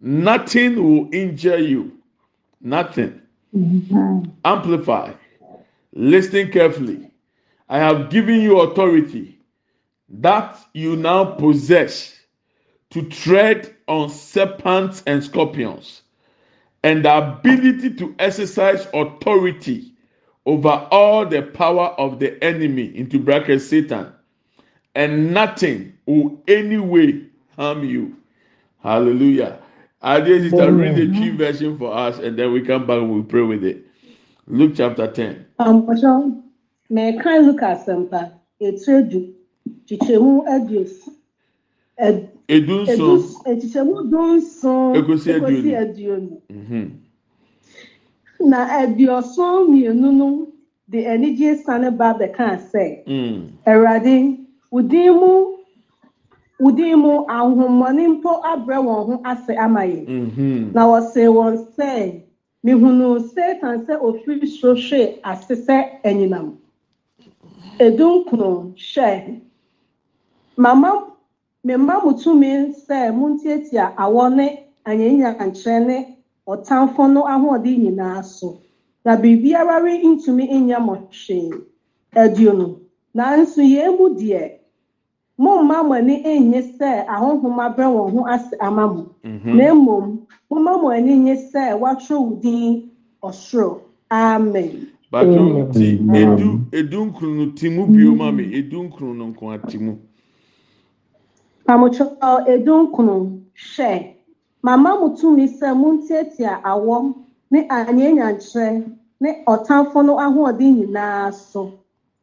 Nothing 0.00 0.82
will 0.82 1.14
injure 1.14 1.58
you. 1.58 1.92
Nothing. 2.62 3.20
Amplify. 4.44 5.12
Listen 5.92 6.50
carefully. 6.50 7.10
I 7.68 7.78
have 7.78 8.10
given 8.10 8.40
you 8.40 8.60
authority 8.60 9.38
that 10.08 10.58
you 10.72 10.96
now 10.96 11.24
possess 11.24 12.18
to 12.90 13.02
tread 13.02 13.74
on 13.90 14.10
serpents 14.10 15.02
and 15.06 15.24
scorpions 15.24 16.02
and 16.84 17.04
the 17.04 17.18
ability 17.18 17.94
to 17.94 18.14
exercise 18.18 18.88
authority 18.94 19.94
over 20.46 20.70
all 20.90 21.26
the 21.26 21.42
power 21.42 21.88
of 21.98 22.18
the 22.20 22.42
enemy 22.44 22.96
into 22.96 23.18
brackets 23.18 23.68
Satan, 23.68 24.12
and 24.94 25.34
nothing 25.34 25.94
will 26.06 26.42
any 26.48 26.78
way 26.78 27.24
harm 27.56 27.84
you. 27.84 28.16
Hallelujah. 28.82 29.60
I 30.02 30.20
just 30.22 30.56
read 30.58 30.96
the 30.96 31.08
tree 31.08 31.30
version 31.30 31.78
for 31.78 31.94
us, 31.96 32.18
and 32.18 32.38
then 32.38 32.52
we 32.52 32.62
come 32.62 32.86
back 32.86 32.98
and 32.98 33.10
we 33.14 33.22
pray 33.22 33.42
with 33.42 33.64
it. 33.64 33.86
Luke 34.46 34.72
chapter 34.76 35.06
10. 35.10 35.46
Um, 35.58 35.82
Mpatsɔ, 35.86 36.12
mɛka 36.92 37.30
Luke 37.46 37.62
asɛmpa, 37.72 38.20
etu 38.62 38.90
edu, 39.00 39.20
kyekyɛmu 39.86 40.46
aduosu, 40.54 41.08
ed- 41.10 41.19
edu 42.48 42.74
nso 42.82 43.08
echichemu 43.50 44.02
du 44.10 44.20
nso 44.36 44.72
ekosi 44.98 45.30
eduonu 45.82 46.36
na 48.50 48.82
eduoson 48.82 49.64
mmienu 49.68 50.12
no 50.12 50.46
de 50.88 51.06
anigye 51.12 51.56
sane 51.64 51.90
ba 51.90 52.08
bɛka 52.18 52.46
sɛ 52.72 52.84
awurade 53.70 54.14
mm. 54.22 54.36
wudin 54.72 55.10
mu 55.20 55.32
wudin 56.62 56.96
mu 57.02 57.12
ahomɔne 57.36 58.02
mpo 58.14 58.30
abrɛ 58.52 58.76
wɔn 58.86 59.00
ho 59.06 59.14
ase 59.30 59.52
ama 59.64 59.80
yɛ 59.92 60.00
mm-hmm. 60.08 60.72
na 60.74 60.82
wɔse 60.90 61.22
wɔn 61.36 61.54
sɛ 61.76 62.22
mihunu 62.64 63.08
setan 63.34 63.86
sɛ 63.86 63.94
ofiri 64.08 64.46
soro 64.46 64.74
hwe 64.74 65.00
ase 65.30 65.54
sɛ 65.66 65.76
anyinam 66.04 66.56
edu 67.78 68.06
nkono 68.24 68.74
hwɛ 68.76 69.40
mama 70.56 70.90
mema 71.64 71.94
mo 72.04 72.12
tumi 72.12 72.50
sɛ 72.86 72.98
montiatia 73.18 73.84
awɔ 74.02 74.22
ne 74.36 74.46
anyanyankyerɛ 74.88 75.86
ne 75.86 75.96
ɔtamfo 76.48 77.02
no 77.12 77.20
ahoɔden 77.24 77.78
nyinaa 77.84 78.24
so. 78.24 78.56
Na 79.04 79.16
biribiara 79.16 79.80
rentumi 79.84 80.44
nyɛ 80.48 80.78
mo 80.86 80.94
hwee. 81.10 81.50
Aduonu, 82.16 82.76
nanso 83.14 83.62
yɛn 83.62 83.96
mu 83.96 84.08
deɛ, 84.18 84.52
momma 85.38 85.82
mo 85.84 85.94
ani 85.94 86.20
nnye 86.22 86.62
sɛ 86.78 87.06
ahonhom 87.06 87.56
abrɛ 87.60 87.86
wɔn 87.96 88.12
ho 88.12 88.26
ase 88.26 88.54
ama 88.60 88.88
mo. 88.88 89.06
Mhm. 89.24 89.56
Na 89.56 89.74
mmom, 89.74 90.18
momma 90.50 90.72
mo 90.78 90.88
ani 90.90 91.16
nye 91.18 91.34
sɛ 91.36 91.78
wɔatwerɛ 91.78 92.18
wo 92.20 92.34
din 92.36 92.82
ɔsoro. 93.22 93.80
Amen. 94.10 94.88
Bato 95.12 95.72
ti 95.72 95.98
edu 95.98 96.60
edu 96.72 97.04
nkunu 97.06 97.34
no 97.36 97.46
ti 97.52 97.68
mu 97.68 97.86
bio 97.86 98.14
ma 98.14 98.30
me 98.30 98.44
edu 98.44 98.88
nkunu 98.88 99.14
no 99.16 99.26
nko 99.32 99.52
ati 99.54 99.78
mu. 99.78 99.96
Pamokyɛ 101.70 102.04
edunkunu 102.52 103.16
hyɛ, 103.54 103.92
mama 104.66 104.90
mo 105.00 105.06
tumi 105.18 105.46
sɛ 105.58 105.68
montiatia 105.80 106.52
awɔ 106.70 107.14
ne 107.52 107.60
anyanyankyerɛ 107.70 108.82
ne 109.20 109.30
ɔtamfo 109.46 110.04
no 110.04 110.18
ahoɔden 110.18 110.74
nyinaa 110.78 111.32
so. 111.32 111.72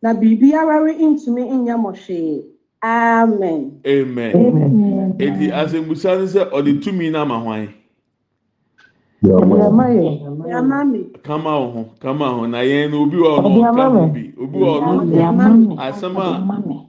Na 0.02 0.14
biribiara 0.14 0.84
rentumi 0.84 1.44
nyɛ 1.64 1.80
mo 1.80 1.92
hwee. 1.94 2.44
Amen. 2.84 3.80
Amen. 3.88 5.16
Eti 5.18 5.48
asɛmbusa 5.50 6.20
ne 6.20 6.26
sɛ 6.28 6.52
ɔde 6.52 6.84
tumi 6.84 7.10
na 7.10 7.22
ama 7.22 7.40
hwan. 7.40 7.70
kama 11.24 11.52
ọhụ 11.64 11.86
kama 12.00 12.26
ọhụ 12.32 12.48
na 12.52 12.60
ya 12.62 12.88
na 12.92 12.98
obi 13.04 13.18
ọrụ 13.18 13.50
ọka 13.70 13.86
obi 14.04 14.24
obi 14.44 14.60
ọrụ 14.74 14.90
asem 15.86 16.16
a 16.26 16.28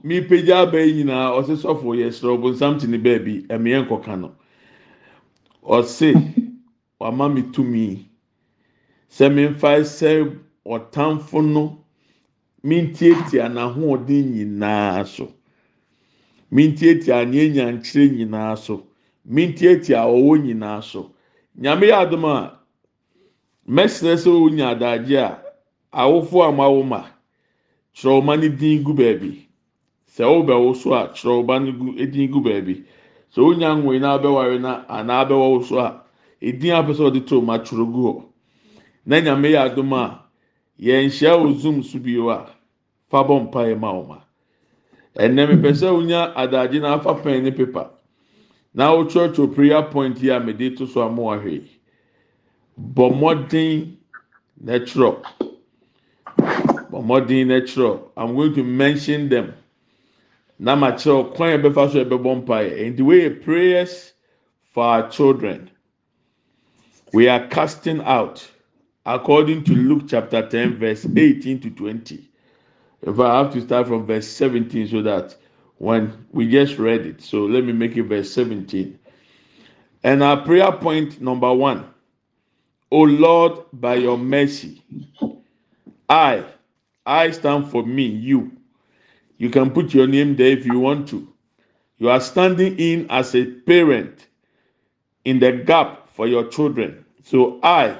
mepegya 0.07 0.55
abaghị 0.63 0.91
nyinaa 0.97 1.27
ọsịsọfọ 1.39 1.87
yɛ 1.99 2.07
sọrọ 2.17 2.33
bụ 2.41 2.47
nsàmtị 2.53 2.85
na 2.91 2.97
beebi 3.05 3.33
ɛmịa 3.53 3.77
nkọka 3.83 4.13
nọ. 4.21 4.29
Ɔsị 5.75 6.09
wama 6.99 7.25
m 7.33 7.51
tumi 7.53 7.85
sɛ 9.15 9.25
mmefa 9.31 9.71
sɛ 9.97 10.11
ɔtamfo 10.73 11.37
no 11.53 11.63
mentietia 12.67 13.43
n'ahoɔden 13.55 14.23
nyinaa 14.35 15.03
so 15.13 15.25
mentietia 16.55 17.17
nea 17.31 17.43
enya 17.47 17.65
nkyerɛ 17.75 18.05
nyinaa 18.17 18.53
so 18.63 18.75
mentietia 19.35 19.99
ɔwɔ 20.15 20.33
nyinaa 20.45 20.81
so. 20.91 21.01
Nyame 21.55 21.87
yɛ 21.87 21.95
adom 22.03 22.25
a 22.25 22.59
mɛsrɛ 23.67 24.17
sɛ 24.17 24.29
wonya 24.31 24.69
adagye 24.73 25.17
a 25.17 25.41
awofo 25.91 26.43
a 26.47 26.51
moawo 26.51 26.83
ma 26.83 27.05
kyerɛ 27.95 28.21
ɔma 28.21 28.39
ne 28.39 28.49
din 28.49 28.83
gu 28.83 28.93
baabi. 28.93 29.45
Sɛ 30.07 30.23
wobɛwo 30.25 30.75
so 30.75 30.93
a 30.93 31.07
kyerɛ 31.09 31.43
ɔba 31.43 31.55
no 31.63 32.05
din 32.05 32.31
gu 32.31 32.41
baabi. 32.41 32.83
Sɛ 33.33 33.39
wonya 33.43 33.75
nwoyi 33.75 33.99
na 34.01 34.17
abɛware 34.17 34.59
na 34.59 34.85
anaa 34.87 35.25
abɛwɔ 35.25 35.63
so 35.65 35.79
a 35.79 36.01
edin 36.41 36.71
apɛ 36.71 36.93
sɛ 36.93 37.03
ɔde 37.11 37.25
to 37.27 37.41
ɔma 37.41 37.59
twerɛ 37.63 37.85
gu 37.93 38.01
hɔ. 38.07 38.23
Na 39.05 39.15
nyame 39.21 39.49
yɛ 39.51 39.59
adom 39.71 39.93
a 39.93 40.19
yɛnhyia 40.79 41.37
wɔ 41.37 41.59
zoom 41.59 41.83
so 41.83 41.99
bio 41.99 42.29
a 42.29 42.47
fa 43.09 43.23
bɔ 43.23 43.49
mpa 43.49 43.59
yɛ 43.67 43.79
ma. 43.79 43.91
Ɔma 43.93 44.17
ɛnɛ 45.17 45.47
mepɛ 45.49 45.69
sɛ 45.73 45.91
wonya 45.93 46.33
adagye 46.35 46.79
na 46.81 46.95
afa 46.95 47.13
pɛn 47.15 47.43
ne 47.43 47.51
pepa 47.51 47.91
na 48.73 48.91
wotwerɛtwerɛ 48.91 49.55
prayer 49.55 49.83
point 49.83 50.21
yi 50.21 50.29
a 50.29 50.39
mede 50.39 50.77
to 50.77 50.87
so 50.87 51.01
a 51.01 51.09
mo 51.09 51.23
ahwɛ 51.23 51.51
yi 51.51 51.79
bɔ 52.93 53.11
mmɔden 53.13 53.95
na 54.61 54.73
twerɛ 54.79 55.23
bɔ 56.91 57.03
mmɔden 57.03 57.47
na 57.47 57.99
i'm 58.17 58.35
going 58.35 58.53
to 58.53 58.63
mention 58.63 59.29
them. 59.29 59.53
Na 60.59 60.75
ma 60.75 60.91
kyerɛ 60.91 61.33
kwan 61.35 61.49
yɛ 61.51 61.61
bɛfa 61.63 61.91
so 61.91 62.03
yɛbɛbɔ 62.03 62.43
mpaeɛ. 62.45 62.85
And 62.87 62.97
the 62.97 63.03
way 63.03 63.29
prayers 63.29 64.13
for 64.73 64.83
our 64.83 65.09
children. 65.09 65.69
We 67.13 67.29
are 67.29 67.47
casting 67.47 68.01
out 68.01 68.45
according 69.05 69.63
to 69.63 69.73
luke 69.73 70.03
chapter 70.07 70.47
ten 70.47 70.75
verse 70.75 71.07
eighteen 71.15 71.59
to 71.61 71.69
twenty. 71.69 72.29
If 73.01 73.19
i 73.19 73.37
have 73.37 73.53
to 73.53 73.61
start 73.61 73.87
from 73.87 74.05
verse 74.05 74.27
seventeen 74.27 74.87
so 74.87 75.01
that 75.01 75.35
when 75.79 76.25
we 76.31 76.47
just 76.47 76.77
read 76.77 77.05
it. 77.05 77.21
So 77.21 77.39
let 77.45 77.63
me 77.63 77.73
make 77.73 77.97
it 77.97 78.03
verse 78.03 78.31
seventeen. 78.31 78.99
And 80.03 80.21
our 80.21 80.41
prayer 80.45 80.71
point 80.73 81.19
number 81.21 81.51
one 81.53 81.85
o 82.91 83.01
lord 83.01 83.65
by 83.73 83.95
your 83.95 84.17
mercy 84.17 84.81
i 86.09 86.43
i 87.05 87.31
stand 87.31 87.69
for 87.69 87.85
me 87.85 88.03
you. 88.05 88.51
You 89.37 89.49
can 89.49 89.71
put 89.71 89.93
your 89.93 90.07
name 90.07 90.35
there 90.35 90.51
if 90.51 90.65
you 90.65 90.79
want 90.79 91.07
to. 91.09 91.27
You 91.97 92.09
are 92.09 92.19
standing 92.19 92.77
in 92.77 93.07
as 93.09 93.35
a 93.35 93.45
parent 93.45 94.27
in 95.23 95.39
the 95.39 95.51
gap 95.53 96.09
for 96.09 96.27
your 96.27 96.47
children. 96.47 97.05
So 97.23 97.59
i 97.63 97.97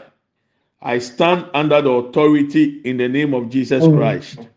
i 0.81 0.99
stand 0.99 1.49
under 1.53 1.81
the 1.81 1.89
authority 1.91 2.81
in 2.83 2.97
the 2.97 3.07
name 3.07 3.33
of 3.33 3.49
jesus 3.49 3.87
christ. 3.87 4.47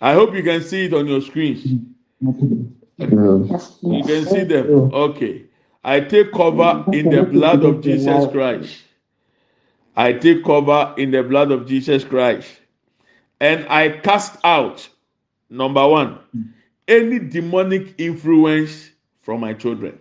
I 0.00 0.14
hope 0.14 0.34
you 0.34 0.42
can 0.42 0.62
see 0.62 0.86
it 0.86 0.94
on 0.94 1.06
your 1.06 1.20
screens 1.22 1.76
you 2.20 4.02
can 4.04 4.26
see 4.26 4.44
them. 4.44 4.92
Okay. 4.92 5.44
I 5.82 6.00
take 6.00 6.32
cover 6.32 6.84
in 6.92 7.08
the 7.08 7.22
blood 7.22 7.64
of 7.64 7.82
jesus 7.82 8.30
christ. 8.30 8.82
I 9.96 10.12
take 10.12 10.44
cover 10.44 10.94
in 10.98 11.10
the 11.10 11.22
blood 11.22 11.50
of 11.50 11.66
jesus 11.66 12.04
christ. 12.04 12.50
And 13.40 13.66
i 13.68 13.88
cast 13.88 14.38
out 14.44 14.86
number 15.48 15.86
one 15.86 16.18
any 16.86 17.18
demonic 17.18 17.94
influence 17.98 18.90
from 19.20 19.40
my 19.40 19.54
children. 19.54 19.98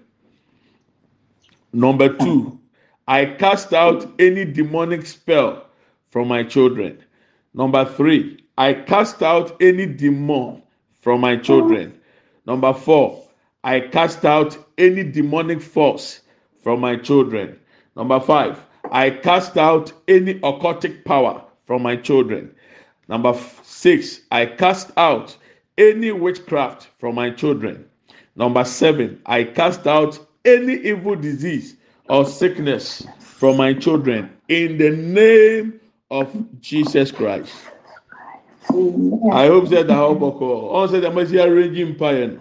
Number 1.72 2.10
two 2.10 2.60
i 3.08 3.26
cast 3.26 3.74
out 3.74 4.12
any 4.20 4.44
demonic 4.44 5.06
spell 5.06 5.68
from 6.10 6.28
my 6.28 6.44
children. 6.44 7.02
Number 7.54 7.86
three 7.86 8.44
i 8.58 8.74
cast 8.74 9.24
out 9.24 9.56
any 9.62 9.86
demon 9.86 10.62
from 11.00 11.22
my 11.22 11.38
children 11.38 11.99
number 12.50 12.74
four 12.74 13.06
i 13.64 13.80
cast 13.80 14.26
out 14.26 14.58
any 14.78 15.04
demonic 15.04 15.62
force 15.62 16.22
from 16.64 16.80
my 16.82 16.96
children 16.96 17.58
number 17.96 18.20
five 18.20 18.66
i 18.92 19.10
cast 19.10 19.58
out 19.58 19.94
any 20.08 20.34
occultic 20.50 21.04
power 21.06 21.42
from 21.66 21.82
my 21.82 21.96
children 21.96 22.54
Number 23.10 23.34
six, 23.64 24.22
I 24.32 24.46
cast 24.46 24.92
out 24.96 25.36
any 25.80 26.12
witchcraft 26.12 26.90
from 27.00 27.16
my 27.16 27.32
children. 27.32 27.90
Number 28.36 28.64
seven, 28.64 29.20
I 29.26 29.46
cast 29.46 29.88
out 29.88 30.20
any 30.46 30.76
evil 30.76 31.16
disease 31.16 31.76
or 32.08 32.24
sickness 32.24 33.06
from 33.18 33.58
my 33.58 33.74
children 33.74 34.30
in 34.48 34.78
the 34.78 34.92
name 34.92 35.80
of 36.12 36.32
Jesus 36.62 37.12
Christ. 37.12 37.52
I 38.72 39.48
hope 39.48 39.70
that 39.70 39.88
the 39.88 39.96
help 39.96 40.22
all 40.22 40.88
said 40.88 41.02
the 41.02 41.10
must 41.12 41.34
arranging 41.34 41.90
empire. 41.90 42.40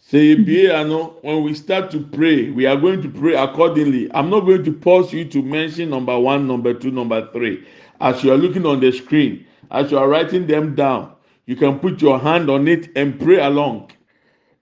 Say 0.00 0.70
ano 0.70 1.16
when 1.20 1.42
we 1.42 1.52
start 1.54 1.90
to 1.90 2.00
pray, 2.00 2.50
we 2.50 2.64
are 2.64 2.76
going 2.76 3.02
to 3.02 3.10
pray 3.10 3.34
accordingly. 3.34 4.10
I'm 4.14 4.30
not 4.30 4.40
going 4.40 4.64
to 4.64 4.72
pause 4.72 5.12
you 5.12 5.26
to 5.26 5.42
mention 5.42 5.90
number 5.90 6.18
one, 6.18 6.46
number 6.46 6.72
two, 6.72 6.90
number 6.90 7.30
three. 7.32 7.66
As 8.00 8.24
you 8.24 8.32
are 8.32 8.38
looking 8.38 8.64
on 8.64 8.80
the 8.80 8.90
screen, 8.90 9.46
as 9.70 9.90
you 9.90 9.98
are 9.98 10.08
writing 10.08 10.46
them 10.46 10.74
down, 10.74 11.12
you 11.44 11.56
can 11.56 11.78
put 11.78 12.00
your 12.00 12.18
hand 12.18 12.48
on 12.48 12.66
it 12.66 12.88
and 12.96 13.20
pray 13.20 13.38
along. 13.38 13.90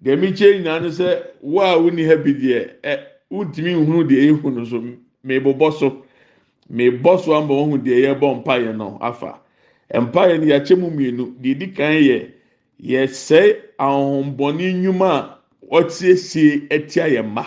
The 0.02 0.16
meche 0.16 0.64
nyane 0.64 0.90
sɛ 0.90 1.26
wo 1.42 1.60
a 1.60 1.78
woni 1.78 2.08
ha 2.08 2.16
bi 2.16 2.30
eh, 2.30 2.34
deɛ 2.34 2.70
ɛ 2.82 3.00
wontumi 3.30 3.74
nhunu 3.86 4.08
deɛ 4.08 4.30
ehu 4.30 4.52
no 4.52 4.64
so 4.64 4.82
mebobɔ 5.24 5.72
so 5.78 6.02
mebɔ 6.72 7.20
so 7.20 7.34
ama 7.34 7.54
wɔn 7.54 7.70
ho 7.70 7.78
deɛ 7.78 8.18
yɛbɔ 8.18 8.42
mpaeɛ 8.44 8.76
no 8.76 8.98
afa 9.00 9.38
mpaeɛ 9.98 10.38
no 10.38 10.46
yɛakyɛ 10.46 10.78
mu 10.78 10.90
mmienu. 10.90 11.34
Deɛ 11.40 11.50
edi 11.50 11.66
kan 11.72 11.92
yɛ 11.92 12.30
yɛsɛe 12.82 13.56
ahohombɔne 13.78 14.72
nnwuma 14.74 15.08
a 15.10 15.38
wɔtiesie 15.70 16.68
atia 16.70 17.06
yɛn 17.08 17.26
mma. 17.26 17.44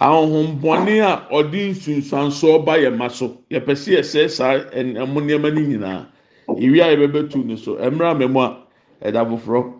Ahohombɔne 0.00 1.00
a 1.00 1.26
ɔde 1.32 1.70
nsunsuansoɔ 1.72 2.64
ba 2.64 2.76
yɛn 2.78 2.94
mma 2.94 3.08
so. 3.10 3.38
Yɛpɛ 3.50 3.72
sɛ 3.74 3.90
yɛsɛe 3.98 4.28
saa 4.30 4.58
ɛmo 4.74 5.18
nneɛma 5.20 5.50
no 5.54 5.60
nyinaa. 5.60 6.06
Ewia 6.48 6.86
a 6.92 6.96
yɛbɛbɛtu 6.96 7.44
no 7.44 7.56
so. 7.56 7.76
Mmerɛ 7.76 8.10
amemo 8.14 8.40
a 8.42 8.56
ɛda 9.10 9.24
foforɔ. 9.26 9.72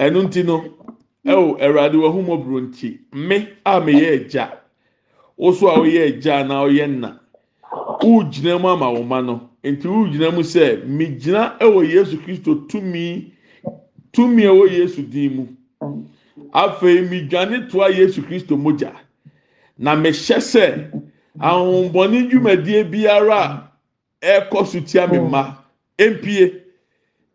Ɛno 0.00 0.22
nti 0.28 0.44
no 0.44 0.64
ɛwɔ 1.26 1.60
awurade 1.60 1.94
wɔ 1.96 2.06
ahomɔburo 2.12 2.60
nti 2.68 2.98
me 3.12 3.48
a 3.64 3.80
meyɛ 3.80 4.12
agya 4.26 4.52
woso 5.38 5.68
a 5.68 5.78
woyɛ 5.80 6.08
agya 6.18 6.44
na 6.46 6.62
ɔyɛ 6.64 6.86
nna 6.88 7.18
wogyina 8.02 8.60
mu 8.60 8.68
ama 8.68 8.90
wo 8.92 9.02
ma 9.02 9.20
no. 9.22 9.50
Nti 9.70 9.88
wogyina 9.88 10.30
mu 10.30 10.42
sɛ 10.42 10.84
megyina 10.86 11.56
ɛwɔ 11.60 11.80
yesu 11.92 12.16
kristo 12.22 12.54
tumi 12.68 13.32
tumi 14.12 14.44
a 14.44 14.50
ɛwɔ 14.50 14.70
yesu 14.70 15.02
din 15.02 15.34
mu. 15.36 15.46
Afei 16.52 17.02
medwane 17.08 17.68
toa 17.70 17.88
yesu 17.90 18.22
kristo 18.22 18.56
mogya 18.56 18.92
na 19.78 19.96
mehyɛ 19.96 20.38
sɛ 20.38 20.90
ahohombɔne 21.40 22.30
dwumadie 22.30 22.84
biara 22.90 23.70
a 24.22 24.40
ɛkɔ 24.40 24.66
so 24.66 24.80
tia 24.80 25.06
me 25.08 25.18
mma 25.18 25.58
mpie 25.98 26.62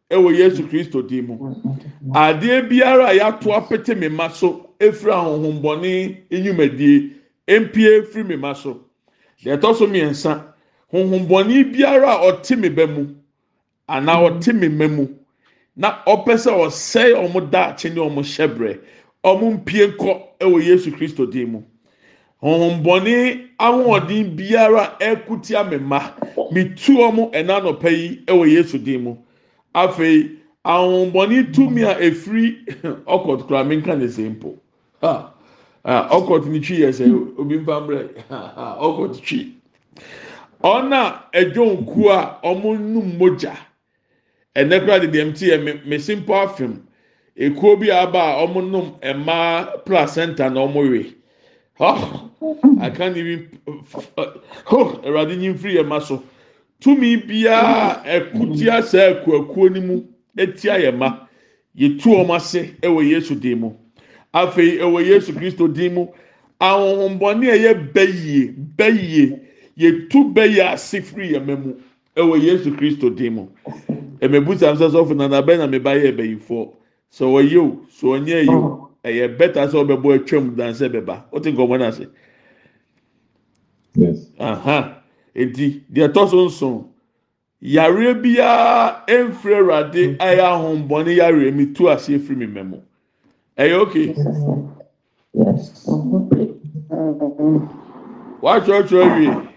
ɛwɔ 0.09 0.37
yesu 0.37 0.63
kristo 0.63 1.01
din 1.07 1.25
mu. 1.27 1.55
Adeɛ 2.13 2.69
biara 2.69 3.07
a 3.09 3.13
yɛato 3.19 3.51
apete 3.53 3.97
me 3.97 4.07
mma 4.07 4.29
so 4.31 4.69
efiri 4.79 5.11
ahohombɔne 5.11 6.17
dwumadie 6.29 7.11
mpie 7.47 8.03
firi 8.07 8.23
me 8.25 8.35
mma 8.37 8.55
so. 8.55 8.79
Deɛ 9.43 9.57
ɛtɔ 9.59 9.75
so 9.75 9.87
mmiɛnsa 9.87 10.50
honhombɔne 10.91 11.71
biara 11.73 12.11
a 12.19 12.31
ɔte 12.31 12.57
me 12.57 12.69
ba 12.69 12.87
mu 12.87 13.07
anaa 13.87 14.21
ɔte 14.29 14.53
me 14.53 14.67
mma 14.69 14.87
mu 14.87 15.07
na 15.75 16.03
ɔpɛ 16.05 16.33
sɛ 16.37 16.51
ɔsɛe 16.51 17.13
ɔmo 17.15 17.49
daakye 17.51 17.89
ne 17.93 18.01
ɔmo 18.01 18.21
hyɛbrɛ 18.21 18.79
ɔmo 19.23 19.51
mpie 19.57 19.87
nkɔ 19.87 20.21
ɛwɔ 20.39 20.63
yesu 20.65 20.91
kristo 20.91 21.25
din 21.25 21.51
mu. 21.51 21.63
Honhombɔne 22.43 23.49
ahoɔden 23.59 24.35
biara 24.35 24.97
ɛkutia 24.99 25.69
me 25.69 25.77
mma 25.77 26.13
metu 26.51 26.97
ɔmo 26.97 27.31
ɛna 27.31 27.61
nɔpɛ 27.61 27.89
yi 27.91 28.23
ɛwɔ 28.27 28.51
yesu 28.51 28.77
din 28.79 29.03
mu. 29.03 29.15
Afei 29.75 30.37
ahohombɔne 30.65 31.53
tumi 31.53 31.83
a 31.83 31.95
efiri 31.99 32.65
ɔkɔt 33.05 33.47
kora 33.47 33.63
menka 33.63 33.95
ne 33.97 34.05
sɛ 34.07 34.29
mpo. 34.35 34.57
Ha 35.01 35.31
ɔkɔt 35.85 36.47
ne 36.47 36.59
twi 36.59 36.79
yɛ 36.79 36.89
sɛ 36.91 37.37
obi 37.37 37.57
mfa 37.59 37.79
mbrɛ. 37.81 38.09
Ɔkɔt 38.81 39.21
twi. 39.21 39.55
Ɔna 40.63 41.23
ɛdwo 41.33 41.65
nkuo 41.81 42.09
a 42.11 42.39
ɔmo 42.43 42.77
num 42.79 43.17
mogya 43.17 43.55
ɛnɛ 44.55 44.79
kora 44.85 44.99
de 44.99 45.07
deɛ 45.07 45.25
mti 45.29 45.45
yɛ 45.49 45.63
me 45.63 45.81
me 45.85 45.97
simple 45.99 46.35
afim. 46.35 46.81
Ekuo 47.37 47.79
bi 47.79 47.89
aba 47.89 48.19
a 48.19 48.45
ɔmo 48.45 48.69
nom 48.69 48.95
mmaa 49.01 49.83
placenta 49.85 50.49
na 50.49 50.61
ɔmo 50.67 50.89
we. 50.89 51.15
Hɔ 51.79 52.81
aka 52.81 53.09
ne 53.09 53.23
bi 53.23 53.47
awurade 54.67 55.37
nyi 55.37 55.49
mfiri 55.53 55.75
yɛ 55.77 56.01
so. 56.03 56.23
Tumi 56.79 57.17
biara 57.17 58.03
ɛkutia 58.05 58.83
saa 58.83 59.13
akuakuo 59.13 59.69
no 59.73 59.81
mu 59.81 60.03
etia 60.37 60.77
yɛ 60.79 60.95
ma 60.97 61.27
yɛtu 61.77 62.29
ase 62.35 62.75
ɛwɔ 62.81 63.09
yesu 63.09 63.35
din 63.35 63.59
mu. 63.59 63.71
Afei 64.33 64.77
ɛwɔ 64.79 65.05
yesu 65.05 65.33
kristo 65.33 65.67
din 65.73 65.93
mu. 65.93 66.07
Ahohombɔne 66.59 67.49
a 67.49 67.57
ɛyɛ 67.57 67.93
bɛyie 67.93 68.53
bɛyie 68.77 69.39
yɛtu 69.81 70.33
bɛyie 70.33 70.63
ase 70.73 71.01
firi 71.01 71.33
yɛ 71.33 71.45
ma 71.45 71.55
mu 71.55 71.73
ɛwɔ 72.15 72.41
yesu 72.43 72.71
kristo 72.77 73.09
din 73.09 73.33
mu 73.35 73.47
ɛmɛbusa 74.21 74.73
nsɛ 74.73 74.89
sɔfo 74.91 75.15
nana 75.15 75.41
bɛn 75.41 75.57
na 75.59 75.67
mɛba 75.67 75.95
yɛ 76.01 76.11
bɛyifoɔ 76.17 76.69
sɛ 77.11 77.23
ɔyɛ 77.25 77.57
o 77.57 77.79
sɛ 77.89 78.05
ɔnyɛ 78.15 78.43
yi 78.43 78.49
o 78.55 78.89
ɛyɛ 79.03 79.37
bɛta 79.37 79.67
sɛ 79.69 79.75
ɔbɛbɔ 79.83 80.07
atwam 80.15 80.55
dansɛ 80.55 80.89
bɛba 80.89 81.15
ɔte 81.33 81.47
nkɔmɔ 81.51 81.75
n'ase 81.79 82.05
eti 85.35 85.81
deɛ 85.91 86.07
ɛtɔ 86.11 86.29
so 86.29 86.45
nson. 86.45 86.91
Yareɛ 87.61 88.13
biara 88.21 89.03
ɛnfiri 89.07 89.53
awurade 89.55 90.17
ayɛ 90.17 90.41
ahombɔne 90.41 91.11
yareɛ 91.15 91.53
mi 91.53 91.65
tu 91.73 91.89
ase 91.89 92.09
efiri 92.09 92.35
mi 92.35 92.47
mɛ 92.47 92.63
mu 92.69 92.77
ɛyɛ 93.55 93.75
okay 93.81 94.07
watwerɛtwerɛ 98.41 99.05
wie 99.17 99.50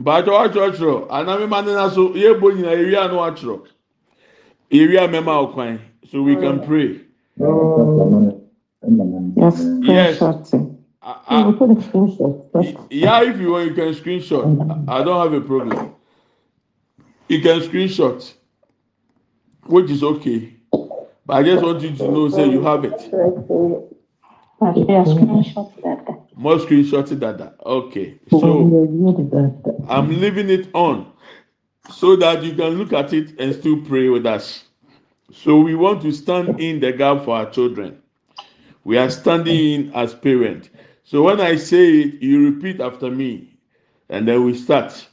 baatwa 0.00 0.40
watwerɛtwerɛ 0.48 1.08
anamima 1.10 1.62
nena 1.64 1.90
so 1.90 2.10
yɛ 2.10 2.38
bɔ 2.40 2.54
nyinaa 2.56 2.76
ewia 2.76 3.08
no 3.08 3.16
watwerɛ 3.18 3.60
ewia 4.70 5.08
mɛma 5.08 5.34
ɔkwan 5.52 5.78
so 6.10 6.22
we 6.22 6.36
can 6.36 6.60
pray. 6.60 7.00
Yes, 9.36 9.60
Yes. 9.82 10.22
I, 11.02 11.14
I, 11.28 12.84
yeah 12.90 13.22
if 13.22 13.38
you 13.40 13.52
want 13.52 13.68
you 13.68 13.74
can 13.74 13.94
screenshot. 13.94 14.88
I 14.88 15.02
don't 15.04 15.20
have 15.22 15.32
a 15.32 15.40
problem. 15.46 15.94
You 17.28 17.40
can 17.40 17.60
screenshot 17.60 18.34
which 19.66 19.90
is 19.90 20.02
okay. 20.02 20.54
But 21.26 21.34
I 21.36 21.42
just 21.42 21.62
want 21.62 21.82
you 21.82 21.94
to 21.96 22.08
know 22.10 22.28
say 22.28 22.48
you 22.48 22.62
have 22.62 22.84
it 22.84 23.10
more 26.36 26.56
screenshot 26.58 27.18
dada 27.18 27.54
okay 27.64 28.18
So, 28.30 28.40
so. 28.40 28.58
you 28.60 29.12
did. 29.16 29.30
I'm 29.88 30.08
leaving 30.20 30.50
it 30.50 30.68
on 30.74 31.12
so 31.90 32.16
that 32.16 32.42
you 32.42 32.54
can 32.54 32.70
look 32.78 32.92
at 32.92 33.12
it 33.12 33.38
and 33.40 33.54
still 33.54 33.80
pray 33.82 34.08
with 34.08 34.26
us. 34.26 34.64
So 35.32 35.58
we 35.58 35.74
want 35.74 36.02
to 36.02 36.12
stand 36.12 36.60
in 36.60 36.80
the 36.80 36.92
gap 36.92 37.24
for 37.24 37.36
our 37.36 37.50
children. 37.50 38.00
We 38.84 38.96
are 38.98 39.10
standing 39.10 39.56
in 39.88 39.94
as 39.94 40.14
parents. 40.14 40.70
So 41.04 41.22
when 41.22 41.40
I 41.40 41.56
say 41.56 42.00
it, 42.00 42.22
you 42.22 42.50
repeat 42.50 42.80
after 42.80 43.10
me, 43.10 43.58
and 44.08 44.26
then 44.26 44.44
we 44.44 44.54
start. 44.54 45.06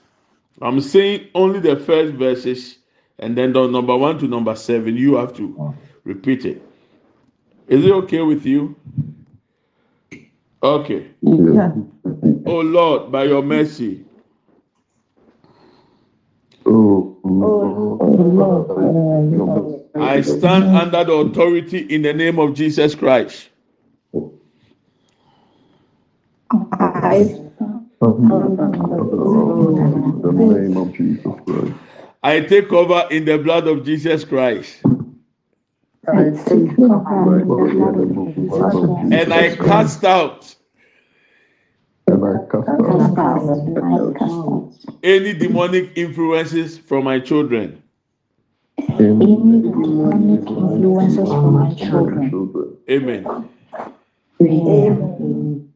I'm 0.61 0.79
saying 0.79 1.27
only 1.35 1.59
the 1.59 1.75
first 1.75 2.13
verses, 2.13 2.77
and 3.19 3.37
then 3.37 3.53
the 3.53 3.67
number 3.67 3.95
one 3.95 4.17
to 4.19 4.27
number 4.27 4.55
seven. 4.55 4.95
You 4.95 5.15
have 5.15 5.33
to 5.35 5.73
repeat 6.03 6.45
it. 6.45 6.61
Is 7.67 7.85
it 7.85 7.91
okay 7.91 8.21
with 8.21 8.45
you? 8.45 8.75
Okay. 10.65 11.07
Yeah. 11.21 11.73
Oh 12.47 12.61
Lord, 12.61 13.11
by 13.11 13.25
your 13.25 13.43
mercy, 13.43 14.05
Oh, 16.65 17.17
Lord, 17.23 18.01
I 19.95 20.21
stand 20.21 20.75
under 20.75 21.03
the 21.03 21.13
authority 21.13 21.79
in 21.79 22.01
the 22.01 22.13
name 22.13 22.39
of 22.39 22.55
Jesus 22.55 22.95
Christ. 22.95 23.49
I 26.71 27.39
the 30.23 30.31
name 30.33 30.77
of 30.77 30.93
Jesus 30.95 31.33
Christ. 31.45 31.73
I 32.23 32.41
take 32.41 32.73
over 32.73 33.07
in 33.11 33.25
the 33.25 33.37
blood 33.37 33.67
of 33.67 33.85
Jesus 33.85 34.23
Christ. 34.25 34.79
I 34.83 34.89
take 34.89 34.91
over 34.91 34.91
in 34.91 34.95
the 34.95 34.95
blood 34.97 34.97
of 34.97 34.99
And 36.07 36.37
I 39.33 39.55
cast 39.55 40.03
out 40.03 40.55
I 42.07 42.11
cast 42.51 42.69
out 42.69 42.85
Cast 42.85 43.17
out, 43.17 43.49
I 43.49 44.19
cast 44.19 44.31
out 44.31 44.73
any 45.03 45.33
demonic 45.33 45.91
influences 45.97 46.77
from 46.77 47.05
my 47.05 47.19
children. 47.19 47.81
any 48.77 49.07
demonic 49.07 50.47
influences 50.47 51.27
from 51.29 51.53
my 51.53 51.73
children. 51.73 52.29
children. 52.29 52.77
Amen. 52.89 53.25
Amen. 54.41 55.71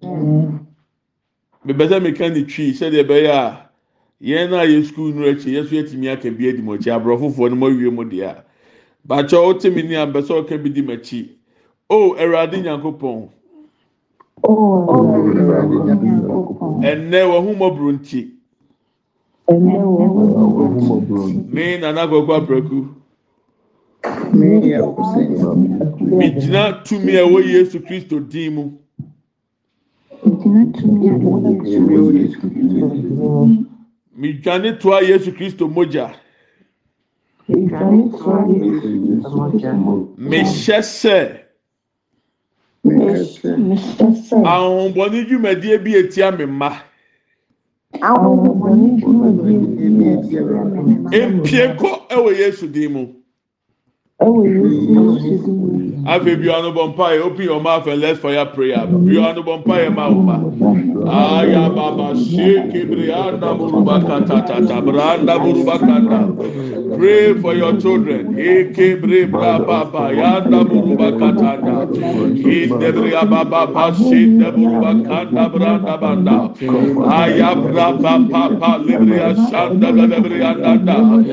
Mebɛsɛ 1.65 1.99
meka 2.01 2.29
ne 2.33 2.43
twi 2.43 2.71
sɛdeɛ 2.73 3.03
ɛbɛyɛ 3.03 3.29
a 3.29 3.69
yɛn 4.21 4.53
a 4.53 4.65
yɛ 4.67 4.83
sukuu 4.85 5.13
no 5.13 5.25
akyi 5.25 5.53
yɛso 5.57 5.71
yɛtumi 5.73 6.11
aka 6.13 6.29
bi 6.31 6.49
adi 6.49 6.61
mo 6.61 6.77
akyi 6.77 6.91
aborɔfofoɔ 6.91 7.49
no 7.49 7.55
mo 7.55 7.67
awie 7.69 7.91
mo 7.91 8.03
deɛ 8.03 8.43
bàtchɛ 9.07 9.37
ɔte 9.37 9.69
mi 9.75 9.81
ni 9.83 9.95
abɛsɛ 9.95 10.33
ɔka 10.39 10.57
bi 10.63 10.69
di 10.69 10.81
m'akyi 10.81 11.29
o 11.89 12.15
ɛwurade 12.15 12.57
nyanko 12.63 12.91
pɔn 12.99 13.29
ɛnɛ 16.89 17.19
wɔhumɔ 17.31 17.67
buru 17.75 17.91
nti 17.93 18.21
mi 21.53 21.77
nana 21.81 22.07
gbɔgbɔ 22.07 22.33
abiraku 22.37 22.79
mi 26.17 26.29
gyina 26.39 26.83
tumi 26.85 27.15
a 27.17 27.23
ɛwɔ 27.25 27.39
yesu 27.53 27.79
kristo 27.81 28.19
din 28.19 28.53
mu. 28.55 28.63
Mi 34.19 34.33
dwane 34.33 34.77
toa 34.79 35.01
Yesu 35.01 35.31
Kristo 35.31 35.67
mogya. 35.67 36.13
mehyɛ 40.29 40.81
sɛ 40.81 41.17
ahohombɔne 44.51 45.19
dwumadeɛ 45.27 45.77
bi 45.83 45.91
ɛtia 46.01 46.27
me 46.37 46.45
mma 46.45 46.69
mpie 51.33 51.63
nkɔ 51.73 51.89
ɛwɔ 52.13 52.29
yesu 52.39 52.67
din 52.67 52.91
mu 52.93 53.18
afei 56.13 56.35
bi 56.35 56.47
ɔno 56.55 56.69
bɔ 56.75 56.83
mpa 56.91 57.05
yɛ 57.15 57.21
open 57.23 57.45
your 57.45 57.61
mouth 57.61 57.87
and 57.87 58.01
let's 58.01 58.19
fire 58.19 58.45
prayer. 58.47 58.85
Bi 58.85 59.13
ɔno 59.15 59.41
bɔ 59.45 59.63
mpa 59.63 59.75
yɛ 59.79 59.95
ma. 59.95 60.07
Mm-hmm. 60.09 60.93
Wo 60.93 61.05
ma 61.05 61.39
aya 61.39 61.69
baba 61.69 62.13
sheke 62.15 62.85
brianda 62.89 63.47
ah, 63.49 63.55
buruba 63.55 64.01
kata 64.05 64.41
tata 64.47 64.81
branda 64.81 65.39
buruba 65.39 65.79
kata 65.79 66.97
pray 66.97 67.33
for 67.41 67.55
your 67.55 67.79
children. 67.79 68.35
Bra 69.31 69.59
baba 69.59 70.11
yanda 70.13 70.63
buruba 70.65 71.11
katanda 71.19 71.87
inde 71.93 72.91
bria 72.91 73.25
baba 73.25 73.67
ba 73.67 73.93
shinde 73.93 74.51
buruba 74.51 74.91
kanda 75.07 75.49
branda 75.49 75.97
banda 76.01 76.37
aya 77.09 77.55
bra 77.55 77.93
baba 77.93 78.43
pa 78.59 78.77
libria 78.77 79.31
ah, 79.31 79.49
shanda 79.49 79.89
libria 79.91 80.53
nanda 80.59 80.97
ah, 80.97 81.23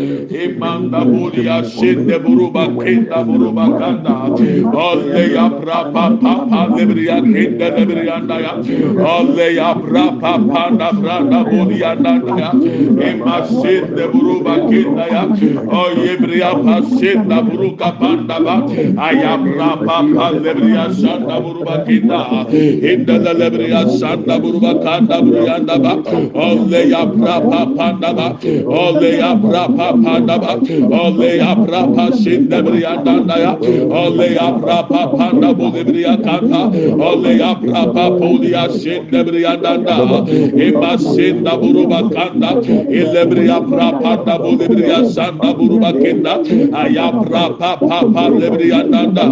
imanda 0.44 1.01
buria 1.05 1.62
shinde 1.64 2.16
buruba 2.25 2.68
kenda 2.82 3.18
buruba 3.26 3.66
kanda 3.78 4.14
alle 4.86 5.24
ya 5.34 5.48
pra 5.48 5.78
pa 5.92 6.04
pa 6.22 6.32
pa 6.50 6.60
lebriya 6.76 7.18
kenda 7.22 7.66
lebriya 7.76 8.16
na 8.28 8.36
ya. 8.44 8.52
Alle 9.14 9.46
ya 9.54 9.74
pra 9.74 10.04
pa 10.20 10.32
pa 10.38 10.70
na 10.70 10.88
pra 10.92 11.16
na 11.20 11.40
boliya 11.44 11.92
na 12.00 12.12
ya. 12.40 12.50
Ema 13.08 13.36
sende 13.46 14.04
buruba 14.12 14.54
kenda 14.68 15.06
ya. 15.14 15.22
O 15.80 15.82
yebriya 16.04 16.50
pa 16.64 16.76
senda 16.98 17.38
buruka 17.42 17.92
panda 17.98 18.38
ba. 18.40 18.56
Aya 19.08 19.34
pra 19.38 19.70
pa 19.86 19.98
pa 20.14 20.26
lebriya 20.30 20.92
sanda 20.92 21.40
buruba 21.40 21.84
kenda. 21.86 22.20
İnda 22.52 23.16
da 23.24 23.32
lebriya 23.32 23.88
sanda 23.98 24.38
buruba 24.42 24.72
kanda 24.84 25.22
buruya 25.22 25.58
na 25.66 25.76
ba. 25.78 25.92
Alle 26.34 26.80
ya 26.88 27.02
pra 27.06 27.40
pa 27.40 27.60
panda 27.76 28.10
ba. 28.12 28.28
Alle 28.82 29.10
ya 29.18 29.32
pra 29.36 29.64
pa 29.76 29.88
panda 29.92 30.36
ba. 30.38 30.52
Alle 31.02 31.30
ya 31.38 31.54
pra 31.54 31.82
pa 31.94 32.06
senda 32.12 32.62
lebriya 32.66 33.02
danda 33.05 33.37
ya 33.38 33.52
ole 33.90 34.35
ya 34.35 34.52
prapa 34.59 35.00
panda 35.16 35.55
bo 35.55 35.70
lebriya 35.70 36.16
kanta 36.22 36.62
ole 36.98 37.38
ya 37.38 37.55
prapa 37.55 38.05
polia 38.18 38.66
shin 38.79 39.07
lebriya 39.11 39.57
danda 39.62 40.26
eba 40.59 40.98
shin 40.98 41.44
da 41.44 41.57
buruba 41.57 42.00
kanda 42.11 42.50
e 42.90 43.00
lebriya 43.14 43.59
prapa 43.70 44.24
da 44.26 44.38
bo 44.38 44.50
lebriya 44.59 45.07
sanda 45.14 45.55
buruba 45.55 45.92
kenda 45.94 46.35
aya 46.83 47.07
prapa 47.22 47.76
papa 47.79 48.24
lebriya 48.35 48.83
danda 48.90 49.26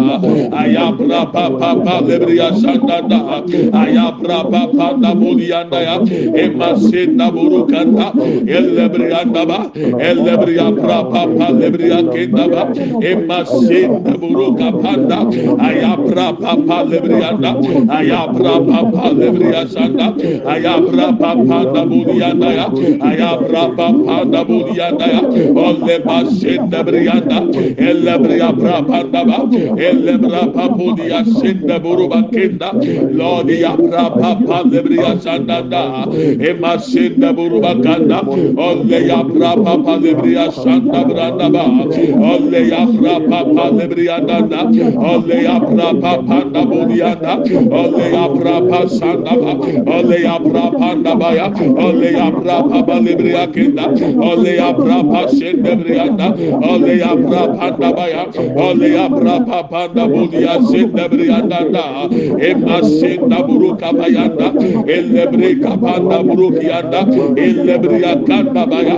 aya 0.55 0.91
prapa 0.95 1.43
papa 1.59 1.95
lebriya 2.07 2.49
sanda 2.61 3.01
da 3.09 3.19
aya 3.83 4.11
prapa 4.21 4.61
panda 4.77 5.11
bolia 5.15 5.63
da 5.69 5.79
ya 5.87 5.95
eba 6.45 6.75
shin 6.79 7.17
da 7.17 7.29
buru 7.31 7.65
kanta 7.67 8.11
e 8.47 8.59
lebriya 8.59 9.23
da 9.33 9.43
ba 9.45 9.59
e 9.75 10.09
lebriya 10.13 10.71
prapa 10.71 11.25
papa 11.25 11.47
lebriya 11.59 11.99
kenda 12.13 12.45
ba 12.47 12.63
e 13.01 13.11
masenda 13.27 14.13
buruka 14.21 14.69
panda 14.81 15.19
ayapra 15.67 16.27
papa 16.41 16.77
lebrianda 16.89 17.51
ayapra 17.97 18.55
papa 18.69 19.05
lebrianda 19.19 20.07
ayapra 20.53 21.07
papa 21.19 21.57
da 21.73 21.81
burianda 21.89 22.49
ayapra 23.09 23.63
papa 23.77 24.17
da 24.31 24.41
burianda 24.45 25.07
olle 25.65 25.95
masenda 26.05 26.79
brianda 26.83 27.39
elle 27.77 28.17
bria 28.19 28.49
papa 28.53 29.03
da 29.11 29.23
ba. 29.23 29.37
Elle 29.77 30.17
bra 30.17 30.43
papo 30.55 30.93
di 30.95 31.11
asenda 31.11 31.79
buruba 31.79 32.19
kenda 32.31 32.71
lodi 33.19 33.63
apra 33.63 34.09
papa 34.19 34.57
lebrianda 34.71 35.61
da. 35.69 35.83
E 36.13 36.53
masenda 36.53 37.33
buruba 37.33 37.73
kanda 37.83 38.19
olle 38.67 38.99
apra 39.19 39.51
papa 39.63 39.93
lebrianda 40.03 40.99
branda 41.09 41.47
ba. 41.55 41.65
Olle 42.31 42.61
apra 42.81 43.04
rapa 43.05 43.39
pa 43.55 43.65
lebrianda 43.77 44.37
da 44.51 44.61
alle 45.11 45.39
apra 45.55 45.89
pa 46.01 46.13
panda 46.27 46.61
bodianda 46.71 47.33
alle 47.81 48.07
apra 48.23 48.55
pa 48.69 48.79
sanda 48.97 49.33
ba 49.43 49.53
alle 49.97 50.19
apra 50.35 50.65
panda 50.79 51.15
ba 51.21 51.29
ya 51.39 51.47
alle 51.85 52.11
apra 52.27 52.57
pa 52.69 52.79
ba 52.87 52.95
lebriakenda 53.07 53.85
alle 54.29 54.53
apra 54.69 54.97
pa 55.11 55.21
sende 55.37 55.71
brianda 55.81 56.27
alle 56.71 56.95
apra 57.11 57.41
panda 57.57 57.89
ba 57.97 58.05
ya 58.13 58.23
alle 58.67 58.89
apra 59.05 59.35
pa 59.49 59.59
panda 59.71 60.07
bodia 60.07 60.55
sende 60.71 61.05
brianda 61.13 61.61
da. 61.71 61.85
Emma 62.49 62.77
senda 62.83 63.39
buruka 63.47 63.91
ba 63.97 64.07
yanda 64.09 64.47
elle 64.95 65.23
breka 65.31 65.73
panda 65.83 66.17
buruki 66.23 66.67
yanda 66.71 67.01
elle 67.45 67.75
briakanda 67.83 68.63
ba 68.69 68.79
ya 68.83 68.97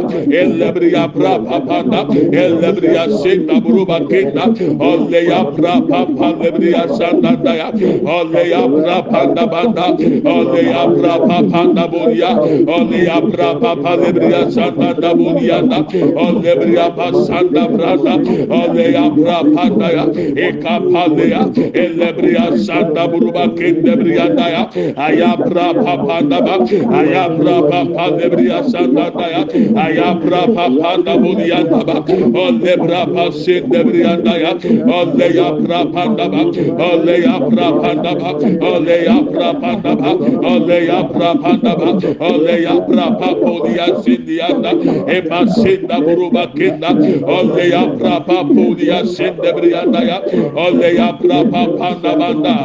bakita 3.99 4.43
alle 4.79 5.23
yapra 5.23 5.87
papalle 5.89 6.59
bir 6.59 6.67
yaşandan 6.67 7.45
da 7.45 7.55
ya. 7.55 7.71
Alle 8.07 8.47
yapra 8.49 9.01
panda 9.09 9.51
banda 9.51 9.85
alle 10.25 10.61
yapra 10.61 11.13
papanda 11.27 11.91
burya 11.91 12.29
alle 12.75 12.97
yapra 12.97 13.59
papalle 13.59 14.15
bir 14.15 14.21
yaşandan 14.21 15.01
da 15.01 15.19
burya 15.19 15.71
da. 15.71 15.77
Alle 16.17 16.61
bir 16.61 16.67
yapa 16.67 17.13
sanda 17.13 17.77
branda 17.77 18.13
alle 18.51 18.91
yapra 18.91 19.39
panda 19.55 19.91
ya. 19.91 20.05
Eka 20.47 20.79
palle 20.93 21.27
ya. 21.27 21.49
Elle 21.73 22.17
bir 22.17 22.29
yaşanda 22.39 23.13
bunu 23.13 23.33
bakinde 23.33 24.05
bir 24.05 24.11
yanda 24.15 24.49
ya 24.49 24.69
ayapra 24.97 25.73
papanda 25.85 26.45
bak 26.45 26.69
ayapra 26.93 27.69
papalle 27.69 28.31
bir 28.31 28.43
yaşandan 28.43 29.13
da 29.19 29.27
ya 29.27 29.43
ayapra 29.83 30.41
papanda 30.55 31.23
burya 31.23 31.65
da 31.71 31.87
bak 31.87 32.09
alle 32.35 32.77
brapa 32.83 33.31
sinde 33.31 33.86
Briandaya, 33.87 34.51
Aleya 34.99 35.47
Prapandaba, 35.63 36.41
Aleya 36.87 37.35
Prapandaba, 37.49 38.29
Aleya 38.71 39.17
Prapandaba, 39.31 40.11
Aleya 40.51 40.99
Prapandaba, 41.13 41.89
Aleya 42.19 42.75
Prapapodia 42.87 43.87
Sindianda, 44.03 44.71
Ema 45.07 45.39
Sinda 45.47 45.97
Buruba 46.03 46.47
Kinda, 46.55 46.89
Aleya 47.37 47.83
Prapapodia 47.97 48.99
Sinda 49.07 49.51
Briandaya, 49.55 50.17
Aleya 50.65 51.09
Prapapandabanda, 51.19 52.55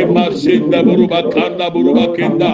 Ema 0.00 0.30
Sinda 0.32 0.82
Buruba 0.82 1.22
Kanda 1.32 1.70
Buruba 1.70 2.14
Kinda, 2.16 2.52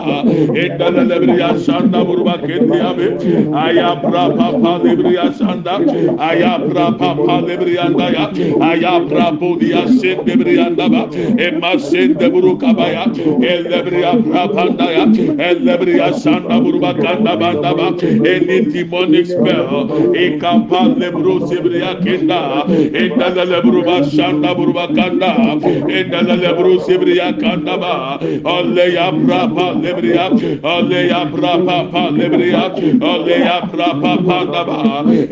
Endala 0.62 1.04
Lebria 1.08 1.58
Sanda 1.58 2.04
Buruba 2.04 2.38
Kindiabe, 2.38 3.06
Aya 3.54 3.96
Prapapa 4.02 4.72
Lebria 4.82 5.32
Sanda, 5.34 5.76
Aya 6.18 6.58
Prapapa 6.58 7.42
Lebria 7.46 7.88
Brandaya, 7.98 8.30
Ayabra 8.58 9.38
Budia 9.38 9.86
Sendebriandaba, 9.86 11.12
Emma 11.38 11.76
Sendeburukabaya, 11.76 13.04
Elebria 13.42 14.12
Brapandaya, 14.22 15.06
Elebria 15.36 16.14
Santa 16.14 16.60
Burbakanda 16.60 17.36
Bandaba, 17.36 17.92
any 18.26 18.64
demonic 18.70 19.26
spell, 19.26 19.88
Ekapa 20.14 20.86
e 20.86 20.88
Lebru 21.00 21.40
Sibria 21.48 21.94
Kenda, 22.00 22.64
Endala 22.66 23.44
Lebruba 23.44 24.04
Santa 24.08 24.54
Burbakanda, 24.54 25.60
Endala 25.60 26.36
Lebru 26.38 26.78
Sibria 26.80 27.32
Kandaba, 27.38 28.18
Oleya 28.42 29.10
Brapa 29.12 29.74
Lebria, 29.82 30.30
Oleya 30.60 31.26
Brapa 31.30 32.10
Lebria, 32.16 32.70
Oleya 33.00 33.60
Brapa 33.70 34.16
Pandaba, 34.24 34.78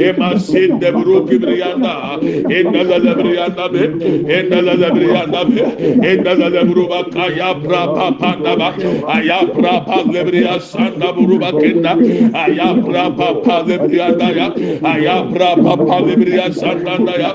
Emma 0.00 0.34
Sendeburukrianda, 0.38 2.18
inna 2.58 2.82
la 2.90 2.98
lebri 3.06 3.32
yanda 3.38 3.68
be 3.72 3.82
inna 4.38 4.60
la 4.68 4.74
lebri 4.82 5.08
yanda 5.14 5.44
be 5.44 5.62
inna 6.12 6.34
la 6.40 6.48
lebru 6.56 6.88
baka 6.88 7.26
ya 7.36 7.50
pra 7.54 7.82
pa 7.94 8.08
ya 9.30 9.40
pra 9.56 9.74
pa 9.88 9.98
lebri 10.14 10.42
ya 10.42 10.58
sanda 10.58 11.08
ya 12.58 12.68
pra 12.86 13.04
pa 13.18 13.28
pa 13.44 13.56
lebri 13.68 13.96
yanda 13.98 14.28
ya 14.38 14.48
ya 15.06 15.16
pra 15.32 15.50
pa 15.64 15.76
pa 15.76 15.96
lebri 16.08 16.36
ya 16.36 16.46
sanda 16.52 16.98
na 16.98 17.14
ya 17.22 17.32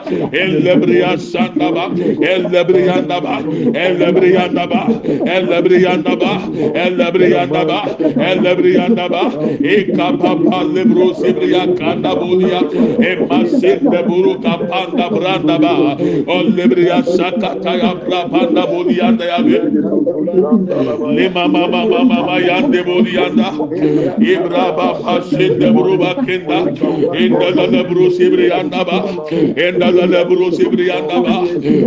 lebru 10.71 11.13
sibri 11.15 11.51
ya 11.53 11.65
kanda 11.77 12.15
bulia 12.15 12.61
e 12.99 13.15
masin 13.27 13.79
de 13.91 14.01
buru 14.07 14.39
kapanda 14.41 15.09
branda 15.11 15.57
ba. 15.59 15.97
Sakata 17.03 17.71
ya 17.77 17.95
brapanda 17.95 18.65
boliyanda 18.67 19.25
ya 19.25 19.39
be. 19.43 19.59
Lima 21.15 21.47
mama 21.47 21.67
mama 21.67 22.03
mama 22.03 22.39
boliyanda 22.85 23.47
ibraba 24.19 24.93
pasende 25.03 25.71
buruba 25.73 26.15
kenda. 26.25 26.59
Inda 27.19 27.51
da 27.55 27.67
da 27.67 27.83
buru 27.83 28.11
sibriyanda 28.11 28.85
ba. 28.85 28.97
Inda 29.31 29.91
da 29.91 30.07
da 30.07 30.25
buru 30.25 30.51
sibriyanda 30.51 31.17
ba. 31.23 31.35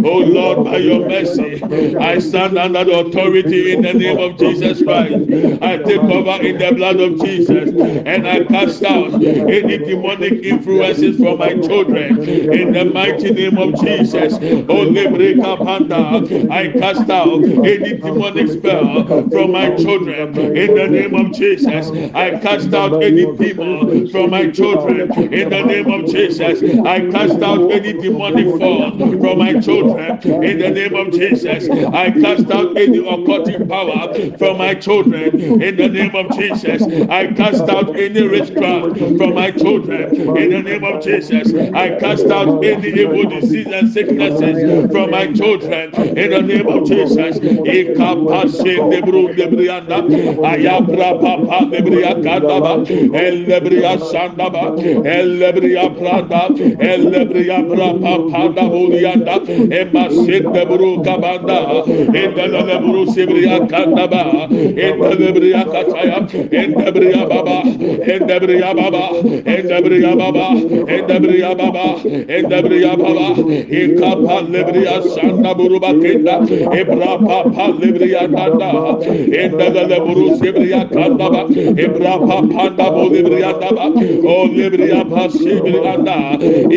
Oh 0.05 0.19
lord 0.19 0.65
by 0.65 0.79
your 0.79 1.09
mercy 1.09 1.63
i 2.01 2.19
stand 2.19 2.59
under 2.59 2.85
the 2.85 2.99
authority 2.99 3.73
in 3.73 3.83
the 3.83 3.93
name 3.95 4.19
of 4.19 4.39
jesus 4.39 4.83
christ. 4.83 5.15
I 5.63 5.77
take 5.79 6.01
cover 6.01 6.43
in 6.43 6.59
the 6.59 6.73
blood 6.75 7.01
of 7.01 7.21
jesus 7.21 7.71
and 8.07 8.27
i 8.27 8.45
cast 8.45 8.83
out 8.85 9.15
any 9.15 9.79
demonic 9.79 10.45
influences 10.45 11.17
from 11.17 11.39
my 11.39 11.55
children 11.55 12.21
in 12.29 12.73
the 12.73 12.85
mighty 12.85 13.14
name 13.23 13.59
of 13.59 13.75
jesus 13.81 14.35
oh 14.69 14.85
i 16.51 16.69
cast 16.69 17.11
out 17.11 17.43
any 17.45 17.95
demonic 17.99 18.49
spell 18.49 19.05
from 19.29 19.53
my 19.53 19.75
children 19.77 20.37
in 20.57 20.75
the 20.75 20.87
name 20.87 21.15
of 21.15 21.33
jesus 21.33 21.91
i 22.15 22.31
cast 22.39 22.73
out 22.73 23.03
any 23.03 23.25
demon 23.37 24.09
from 24.11 24.31
my 24.31 24.51
children 24.51 25.11
in 25.33 25.49
the 25.51 25.63
name 25.63 25.91
of 25.91 26.07
jesus 26.11 26.63
i 26.85 27.01
cast 27.11 27.41
out 27.43 27.71
any 27.71 27.93
demonic 27.93 28.47
force 28.59 29.21
from 29.21 29.39
my 29.39 29.59
children 29.61 30.21
in 30.43 30.59
the 30.59 30.71
name 30.71 30.95
of 30.95 31.13
jesus 31.13 31.69
i 31.71 32.11
cast 32.11 32.51
out 32.51 32.77
any 32.77 32.99
occultic 32.99 33.69
power 33.69 34.37
from 34.39 34.59
my 34.59 34.75
children 34.75 35.41
in 35.63 35.77
the 35.77 35.89
name 35.89 36.15
of 36.15 36.31
jesus 36.37 36.83
i 37.11 37.27
cast 37.33 37.69
out 37.69 37.97
any 37.97 38.27
witchcraft 38.27 38.99
from 38.99 39.35
my 39.35 39.51
children 39.51 40.15
in 40.37 40.51
the 40.51 40.63
name 40.63 40.85
of 40.85 41.03
jesus 41.03 41.53
i 41.75 41.99
cast 41.99 42.27
out 42.27 42.65
any 42.65 43.04
evil 43.05 43.25
disease 43.29 43.67
and 43.67 43.91
sicknesses 43.93 44.91
from 44.93 45.11
my 45.11 45.27
children 45.33 45.95
in 45.95 46.31
the 46.31 46.43
name 46.43 46.69
of 46.69 46.89
jesus. 46.89 47.39
Ikapashe 47.39 48.75
debru 48.93 49.23
debrianda 49.37 49.99
ayabra 50.53 51.11
papa 51.21 51.59
debria 51.71 52.15
kadaba 52.25 52.73
elebria 53.25 53.95
sandaba 54.11 54.65
elebria 55.17 55.87
prada 55.99 56.43
elebria 56.93 57.59
brapa 57.69 58.15
pada 58.33 58.65
bolianda 58.73 59.37
emasit 59.81 60.45
debru 60.57 60.91
kabanda 61.05 61.61
endelebru 62.23 63.07
sebria 63.15 63.59
kadaba 63.73 64.49
endelebria 64.89 65.65
kataya 65.75 66.19
endebria 66.63 67.23
baba 67.29 67.59
endebria 68.15 68.75
baba 68.81 69.07
endebria 69.55 70.13
baba 70.17 70.49
endebria 70.97 71.55
baba 71.57 71.87
endebria 72.39 72.94
baba 72.97 73.29
ikapa 73.81 74.37
lebria 74.53 75.03
sanda 75.15 75.55
buruba 75.55 75.91
kenda 76.03 76.35
ebra 76.81 77.13
papa 77.27 77.67
lebria 77.81 78.27
nanda 78.29 78.71
endelebru 79.41 80.27
sebria 80.41 80.85
kadaba 80.91 81.43
ebra 81.85 82.15
papa 82.29 82.71
da 82.77 82.91
bolibria 82.91 83.53
daba 83.61 83.87
o 84.35 84.47
lebria 84.57 85.05
pasibria 85.13 85.95
anda 85.95 86.19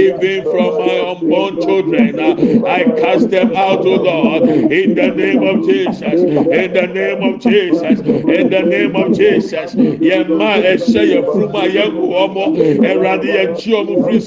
even 0.06 0.44
from 0.44 0.72
my 0.86 0.98
unborn 1.12 1.62
children 1.62 2.20
I 2.66 2.84
cast 3.02 3.30
them 3.30 3.56
out 3.56 3.86
O 3.86 3.96
Lord 3.96 4.44
in 4.50 4.96
the 4.96 5.08
name 5.22 5.44
of 5.44 5.66
Jesus 5.66 6.22
in 6.22 6.74
the 6.74 6.88
name 6.94 7.22
of 7.24 7.40
Jesus 7.42 8.00
in 8.00 8.50
the 8.50 8.62
name 8.64 8.96
of 8.96 9.14
Jesus. 9.18 9.74
Yẹn 9.76 10.28
ma 10.38 10.52
ẹhyẹ 10.72 11.04
yẹ 11.12 11.22
furuma 11.28 11.64
yẹn 11.76 11.90
kó 11.98 12.06
ọmọ 12.26 12.44
ẹwurade 12.90 13.28
yẹn 13.38 13.50
kyi 13.58 13.72
ọmọ 13.80 13.94
firi 14.04 14.20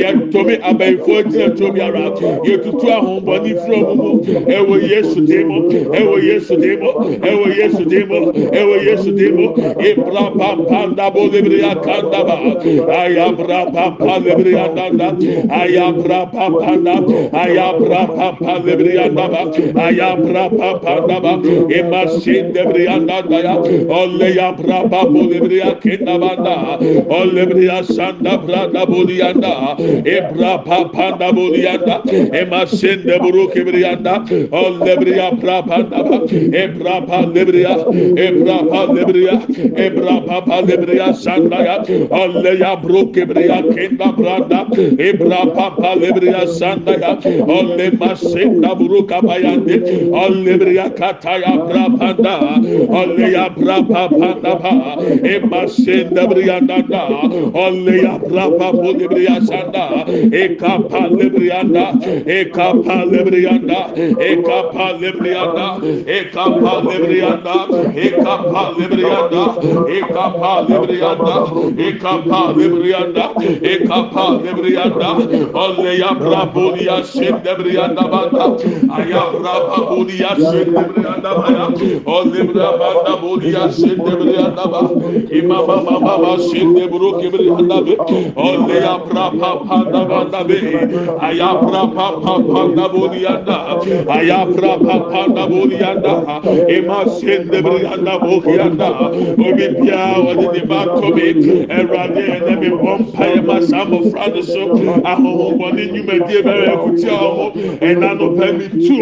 yẹn 0.00 0.09
tomi 0.32 0.54
abayifo 0.62 1.22
gyina 1.30 1.48
tomi 1.58 1.80
ara 1.80 2.04
yẹ 2.46 2.56
tutu 2.62 2.86
ahombɔni 2.96 3.52
firi 3.62 3.80
ọmọ 3.90 4.08
mu 4.68 4.76
Yesu 4.90 5.20
dim 5.26 5.48
ẹwọ 5.98 6.14
Yesu 6.28 6.56
dim 6.56 6.80
ẹwọ 7.28 7.44
Yesu 7.58 7.84
dim 7.90 8.08
ẹwọ 8.60 8.74
Yesu 8.86 9.10
ibra 9.90 10.24
pampa 10.38 10.86
ndabo 10.86 11.20
lebiri 11.32 11.62
akandaba 11.64 12.36
ayabra 13.00 13.60
pampa 13.74 14.18
lebiri 14.24 14.54
andanda 14.64 15.08
ayabra 15.60 16.20
pampa 16.32 16.70
nda 16.76 16.94
ayabra 17.42 18.00
pampa 18.16 18.52
lebiri 18.66 18.98
andaba 18.98 19.40
ayabra 19.86 20.44
pampa 20.58 20.92
ndaba 21.04 21.32
imasin 21.78 22.52
lebiri 22.54 22.84
andanda 22.88 23.36
ya 23.46 23.54
ole 24.00 24.28
yabra 24.38 24.78
pampa 24.90 25.20
lebiri 25.30 25.58
akindabanda 25.62 26.54
ole 27.18 27.32
lebiri 27.34 27.68
asanda 27.70 28.32
branda 28.38 28.82
ebra 30.04 30.64
pa 30.64 30.84
panda 30.88 31.32
buriyanda 31.32 32.02
emasen 32.34 33.04
de 33.06 33.18
buru 33.18 33.48
kibriyanda 33.52 34.26
ol 34.52 34.72
lebriya 34.86 35.30
pra 35.40 35.62
panda 35.62 36.02
ba 36.02 36.18
ebra 36.62 37.06
pa 37.06 37.18
lebriya 37.34 37.74
ebra 38.26 38.58
pa 38.70 38.80
lebriya 38.92 39.36
ebra 39.86 40.16
pa 40.26 40.40
pa 40.40 40.60
lebriya 40.62 41.14
sanda 41.14 41.58
ya 41.64 41.76
ol 42.10 42.44
ya. 42.58 42.76
Bru 42.80 43.12
kibriya 43.12 43.60
kenda 43.74 44.08
branda 44.16 44.64
ebra 44.98 45.42
pa 45.54 45.70
pa 45.76 45.94
lebriya 45.94 46.46
sanda 46.48 46.96
ya 46.96 47.12
ol 47.44 47.76
le 47.76 47.90
masen 48.00 48.60
da 48.60 48.74
buru 48.74 49.02
kabayande 49.06 49.76
ol 50.12 50.32
lebriya 50.46 50.88
kata 50.96 51.38
ya 51.44 51.52
pra 51.68 51.84
panda. 51.98 52.36
Ol 52.88 53.18
e 53.20 53.32
ya 53.32 53.46
e 53.46 53.54
pra 53.58 53.78
e 53.78 53.84
pa 53.90 54.08
panda 54.08 54.54
ba. 54.62 54.72
Emasen 55.34 56.14
de 56.14 56.26
briyanda 56.30 56.82
da. 56.88 57.04
Ol 57.64 57.84
ya 57.90 58.18
pra 58.18 58.48
pa 58.58 58.70
lebriya 58.72 59.40
sanda 59.44 59.89
eka 60.42 60.72
palebriyanda 60.90 61.84
eka 62.26 62.66
palebriyanda 62.86 63.78
eka 64.30 64.58
palebriyanda 64.74 65.66
eka 66.06 66.44
palebriyanda 66.62 67.54
eka 68.06 68.34
palebriyanda 68.52 69.42
eka 69.98 70.24
palebriyanda 70.40 71.34
eka 71.88 72.12
palebriyanda 72.30 73.24
eka 73.72 73.98
palebriyanda 74.14 75.08
olle 75.54 75.90
ya 76.02 76.10
brabuliya 76.20 77.02
şendebriyanda 77.12 78.02
banda. 78.12 78.44
Aya 78.96 79.22
brabuliya 79.32 80.28
şendebriyanda 80.36 81.30
baya. 81.42 81.68
Olle 82.06 82.54
brabanda 82.54 83.22
buliya 83.22 83.68
şendebriyanda 83.72 84.72
ba 84.72 84.80
imama 85.30 86.00
baba 86.06 86.38
şendebruk 86.38 87.24
ibriyanda 87.24 87.86
be 87.86 87.96
olle 88.36 88.74
ya 88.74 88.98
brababa 89.06 89.79
panda 89.84 90.04
banda 90.04 90.44
be 90.44 90.58
aya 91.20 91.50
brapa 91.62 92.06
panda 92.22 92.88
bolianda. 92.88 93.58
Aya 94.08 94.46
brapa 94.46 94.96
panda 95.10 95.46
bolianda. 95.46 96.14
Ema 96.70 97.04
shende 97.18 97.62
brianda 97.62 98.18
bokianda 98.20 98.88
obi 99.46 99.66
biara 99.80 100.18
wɔde 100.24 100.46
ne 100.52 100.62
ba 100.66 100.80
tɔmi 100.98 101.26
ɛwurade 101.76 102.22
ɛnɛ 102.34 102.60
mi 102.60 102.68
bɔ 102.68 102.92
mpa 103.00 103.24
yɛ 103.32 103.44
ma 103.46 103.60
saa 103.60 103.84
mmɔfra 103.84 104.34
no 104.34 104.40
so 104.42 104.62
nnwumadie 105.80 106.42
bɛrɛ 106.42 106.66
ekutia 106.74 107.16
wɔn 107.36 107.50
ɛna 107.80 108.18
no 108.18 108.26
pɛ 108.36 108.46
mi 108.58 108.66
tu 108.86 108.96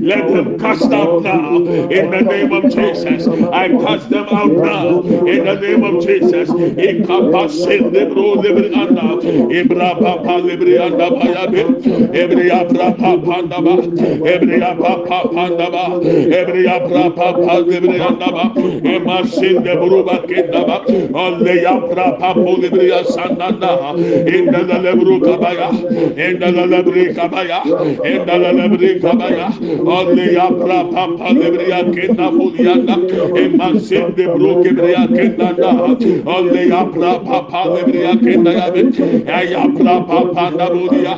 let 0.00 0.26
them 0.32 0.58
cast 0.58 0.92
out 0.92 1.22
now. 1.22 1.56
In 1.56 2.10
the 2.10 2.20
name 2.20 2.52
of 2.52 2.64
jesus. 2.74 3.28
I 3.52 3.68
cast 3.68 4.10
them 4.10 4.26
out 4.30 4.50
now. 4.52 5.00
In 5.00 5.44
the 5.44 5.54
name 5.60 5.84
of 5.84 6.04
jesus. 6.04 6.48
Ikapa 6.50 7.48
sende 7.50 8.08
bro 8.12 8.34
lebri 8.42 8.72
anda 8.74 9.20
ibra 9.60 9.99
papa 10.00 10.34
librianda 10.46 11.08
baya 11.10 11.44
be 11.52 11.62
ebriya 12.22 12.60
papa 12.74 13.10
panda 13.26 13.58
ba 13.66 13.74
ebriya 14.34 14.70
papa 14.80 15.18
panda 15.34 15.70
ba 15.70 15.84
ebriya 16.40 16.76
papa 17.16 17.54
librianda 17.68 18.28
ba 18.36 18.44
emasin 18.94 19.62
de 19.64 19.74
buruba 19.80 20.16
kenda 20.28 20.60
ba 20.68 20.76
alle 21.24 21.54
ya 21.62 21.74
papa 21.94 22.34
libriya 22.62 23.04
sananda 23.04 23.72
inda 24.36 24.60
la 24.68 24.78
lebru 24.86 25.20
kabaya 25.20 25.68
inda 26.28 26.48
la 26.56 26.64
lebri 26.72 27.14
kabaya 27.14 27.60
inda 28.12 28.36
la 28.42 28.50
lebri 28.60 29.00
kabaya 29.00 29.48
alle 29.98 30.26
ya 30.34 30.48
papa 30.50 31.28
libriya 31.40 31.80
kenda 31.94 32.30
bulianda 32.30 32.96
emasin 33.44 34.14
de 34.16 34.24
buru 34.26 34.62
kebriya 34.64 35.04
kenda 35.16 35.52
da 35.60 35.70
alle 36.36 36.62
ya 36.68 36.84
papa 36.84 37.60
libriya 37.74 38.12
kenda 38.24 38.52
ya 38.60 38.70
be 38.70 38.82
ya 39.50 39.62
pra 40.06 40.20
panda 40.34 40.66
budia 40.74 41.14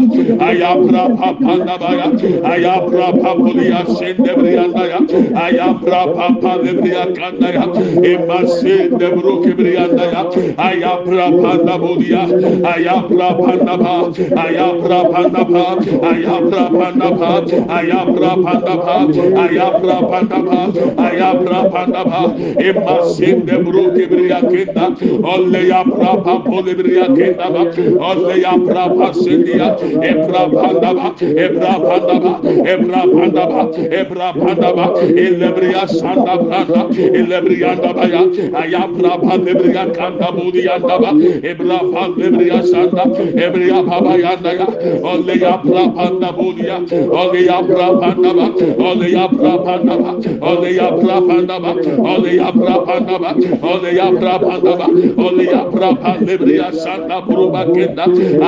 aya 0.49 0.71
pra 0.87 1.05
panda 1.43 1.75
baya 1.83 2.07
aya 2.53 2.75
pra 2.89 3.09
papulia 3.23 3.81
sende 3.99 4.33
brianda 4.39 4.85
ya 4.93 5.01
aya 5.45 5.69
pra 5.83 6.01
papa 6.17 6.53
lebria 6.63 7.05
kanda 7.19 7.49
ya 7.57 7.65
emma 8.13 8.39
sende 8.57 9.09
broke 9.17 9.53
brianda 9.59 10.07
ya 10.15 10.23
aya 10.69 10.93
pra 11.05 11.27
panda 11.43 11.75
budia 11.83 12.23
aya 12.73 12.97
pra 13.09 13.29
panda 13.43 13.77
ba 13.83 13.95
aya 14.45 14.69
pra 14.83 15.01
panda 15.13 15.45
ba 15.53 15.67
aya 16.13 16.37
pra 16.49 16.65
panda 16.79 17.11
ba 17.21 17.31
aya 17.79 18.01
pra 18.15 18.33
panda 18.47 18.77
ba 18.85 18.97
aya 19.45 19.71
pra 19.81 19.97
panda 20.11 20.39
ba 20.49 20.61
aya 21.09 21.31
pra 21.45 21.61
panda 21.75 22.03
ba 22.11 22.23
emma 22.69 22.97
sende 23.17 23.57
broke 23.67 24.07
brianda 24.13 24.53
kenda 24.53 24.87
olle 25.33 25.69
ya 25.69 25.85
pra 25.85 26.17
papulia 26.25 27.07
kenda 27.17 27.47
olle 28.09 28.41
ya 28.41 28.53
pasendia 28.69 29.77
ebra 30.11 30.43
pandaba 30.55 31.07
ebra 31.45 31.73
pandaba 31.87 32.33
ebra 32.73 33.03
pandaba 33.15 33.61
ebra 34.01 34.29
pandaba 34.41 34.85
elebria 35.25 35.85
sanda 35.89 36.35
branda 36.43 36.83
elebrianda 37.21 37.91
baya 37.99 38.23
aya 38.63 38.83
pra 38.97 39.13
pandebria 39.25 39.85
kanda 39.97 40.29
budi 40.37 40.63
yanda 40.69 40.97
ba 41.03 41.11
ebra 41.51 41.79
pandebria 41.93 42.61
sanda 42.73 43.05
ebria 43.47 43.83
baba 43.83 44.15
yanda 44.25 44.53
ya 44.61 44.67
ole 45.13 45.35
ya 45.41 45.57
pra 45.59 45.85
panda 45.97 46.33
budi 46.33 46.67
ya 46.67 46.79
ole 47.23 47.41
ya 47.47 47.59
pra 47.63 47.87
pandaba 48.01 48.47
ole 48.91 49.09
ya 49.13 49.27
pra 49.29 49.53
pandaba 49.67 50.11
ole 50.43 50.71
ya 50.77 50.89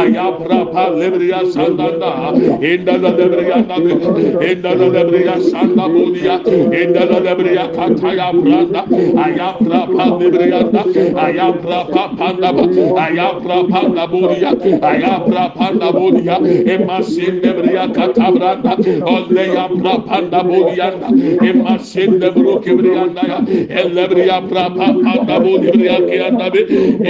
yapra 0.04 0.72
pavlebriya 0.72 1.44
sandanda. 1.46 2.10
İndala 2.62 3.18
debriya 3.18 3.58
nabi. 3.68 3.92
İndala 4.52 4.94
debriya 4.94 5.40
sanda 5.40 5.94
budiya 5.94 6.40
indala 6.82 7.24
debriya 7.24 7.72
kata 7.72 8.12
yapranda 8.12 8.84
ayapra 9.24 9.80
pavlebriya 9.96 10.60
da 10.72 10.82
ayapra 11.20 11.78
panda 12.18 12.50
budiya 14.12 14.50
ayapra 14.82 15.52
panda 15.58 15.92
budiya 15.94 16.36
emasin 16.74 17.42
debriya 17.42 17.92
kata 17.92 18.34
branda. 18.34 18.76
Olle 19.06 19.42
yapra 19.42 19.94
panda 20.08 20.40
budiya 20.48 20.94
emasin 21.50 22.20
debru 22.20 22.60
kibriya 22.60 23.04
ya. 23.28 23.38
Ellebriya 23.80 24.40
pra 24.48 24.64
panda 24.76 25.36
budiya 25.44 25.96
kiyanda 26.08 26.46
bi 26.52 26.60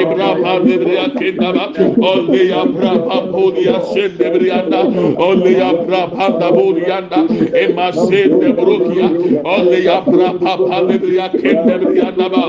ibra 0.03 0.31
pavlebriya 0.43 1.05
kindaba 1.19 1.65
olle 2.11 2.43
brapa 2.77 3.19
podia 3.33 3.77
sende 3.93 4.27
brianda 4.35 4.81
ole 5.29 5.53
ya 5.59 5.71
brapa 5.87 6.27
da 6.41 6.51
bodianda 6.57 7.21
e 7.63 7.67
ma 7.77 7.91
sende 7.93 8.49
brokia 8.59 9.09
ole 9.55 9.79
ya 9.85 10.01
brapa 10.01 10.53
pa 10.69 10.79
de 10.89 10.99
bria 10.99 11.29
kende 11.29 11.75
brianda 11.85 12.29
ba 12.35 12.43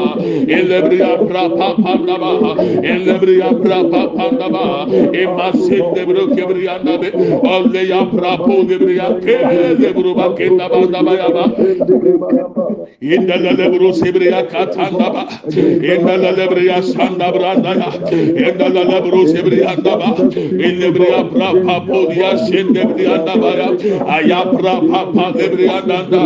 ele 0.57 0.81
bria 0.87 1.11
brapa 1.27 1.67
pa 1.83 1.93
da 2.07 2.17
ba 2.23 2.31
ele 2.93 3.13
bria 3.23 3.49
brapa 3.63 4.01
pa 4.15 4.49
ba 4.55 4.65
e 5.21 5.25
ma 5.37 5.51
sende 5.65 6.01
brokia 6.09 6.45
brianda 6.51 6.97
be 7.01 7.09
ole 7.55 7.81
ya 7.87 8.01
brapa 8.05 8.55
de 8.69 8.77
bria 8.83 9.07
kende 9.25 9.77
de 9.81 9.89
bruba 9.93 10.27
kende 10.37 10.65
ba 10.73 10.79
da 10.93 11.01
ba 11.03 11.13
ya 11.21 11.29
ba 11.35 11.45
indalale 13.01 13.65
bro 13.73 13.91
sebria 13.93 14.43
katanda 14.51 15.07
ba 15.15 15.23
indalale 15.93 16.45
bria 16.49 16.81
sanda 16.81 17.31
branda 17.31 17.71
ya 17.75 17.89
indalale 18.49 18.97
bro 19.05 19.25
sebria 19.27 19.75
da 19.83 19.95
elebria 20.23 21.23
bra 21.31 21.49
papodia 21.65 22.37
sendebria 22.47 23.17
nabaya 23.25 23.67
ayabra 24.15 24.75
papa 24.91 25.25
debria 25.37 25.81
nanda 25.85 26.21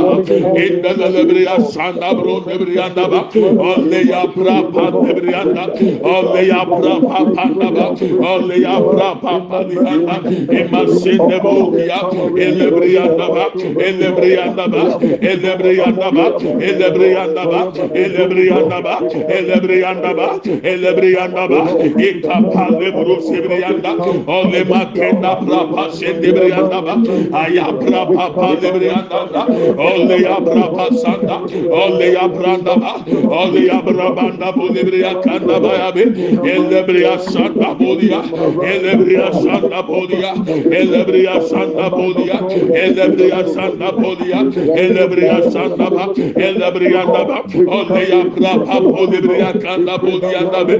endelebria 0.63 1.55
sanda 1.71 2.13
bro 2.13 2.39
debria 2.47 2.89
naba 2.95 3.21
oleya 3.69 4.21
bra 4.35 4.57
papa 4.73 5.05
debria 5.07 5.43
nanda 5.45 5.73
oleya 6.15 6.61
bra 6.65 6.95
papa 7.09 7.45
naba 7.59 7.85
oleya 8.33 8.75
bra 8.87 9.09
papa 9.23 9.59
nanda 9.65 10.17
emasendebria 10.61 11.99
elebria 12.45 13.05
naba 13.19 13.45
elebria 13.89 14.45
naba 14.55 14.83
elebria 15.31 15.87
naba 15.99 16.25
elebria 16.63 17.25
naba 17.27 17.59
elebria 18.03 18.59
naba 18.71 18.95
elebria 19.35 19.93
naba 19.93 20.27
elebria 20.63 21.27
naba 21.27 21.59
ekapa 22.07 22.65
lebro 22.79 23.21
sebria 23.21 23.69
brianda 23.79 24.27
ole 24.27 24.63
makenda 24.65 25.35
brapa 25.41 25.91
sende 25.91 26.31
brianda 26.33 26.81
ba 26.81 26.95
aya 27.39 27.71
brapa 27.71 28.33
pa 28.35 28.55
de 28.55 28.71
brianda 28.71 29.31
da 29.31 29.45
ole 29.77 30.21
ya 30.21 30.39
brapa 30.39 30.89
sanda 30.95 31.37
ole 31.71 32.13
ya 32.13 32.27
branda 32.27 32.75
ba 32.79 33.03
ole 33.41 33.65
ya 33.65 33.81
brabanda 33.81 34.51
bu 34.55 34.73
de 34.73 34.83
brianda 34.83 35.21
kanda 35.23 35.59
ba 35.59 35.73
ya 35.73 35.91
be 35.91 36.01
ele 36.01 36.83
brianda 36.83 37.19
sanda 37.23 37.73
bu 37.77 37.95
dia 37.99 38.21
ele 38.63 38.95
brianda 38.95 39.33
sanda 39.41 39.81
bu 39.83 40.07
dia 40.07 40.33
ele 40.71 41.03
brianda 41.05 41.47
sanda 41.47 41.89
bu 41.89 42.13
dia 42.13 42.39
ele 42.75 43.07
brianda 43.15 43.47
sanda 43.53 43.91
bu 43.91 44.15
dia 44.15 44.39
ele 44.75 45.07
brianda 45.07 45.51
sanda 45.51 45.89
ba 45.89 46.05
ele 46.15 46.71
brianda 46.71 47.23
ba 47.27 47.43
ole 47.67 48.01
ya 48.09 48.23
brapa 48.23 48.79
bu 48.81 49.07
de 49.11 49.21
brianda 49.21 49.59
kanda 49.61 49.97
bu 49.97 50.19
dia 50.19 50.43
da 50.51 50.63
be 50.63 50.75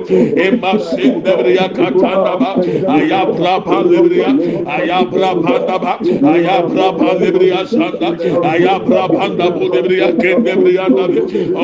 emasinde 0.48 1.32
brianda 1.42 1.92
kanda 1.92 2.36
ba 2.40 2.56
ayapra 2.98 3.54
pandebriya 3.68 4.30
ayapra 4.78 5.30
panda 5.44 5.76
ba 5.84 5.94
ayapra 6.34 6.88
pandebriya 7.00 7.62
sanda 7.68 8.10
ayapra 8.54 9.04
panda 9.16 9.48
bu 9.56 9.70
debriya 9.74 10.10
kendebriya 10.22 10.88
da 10.98 11.06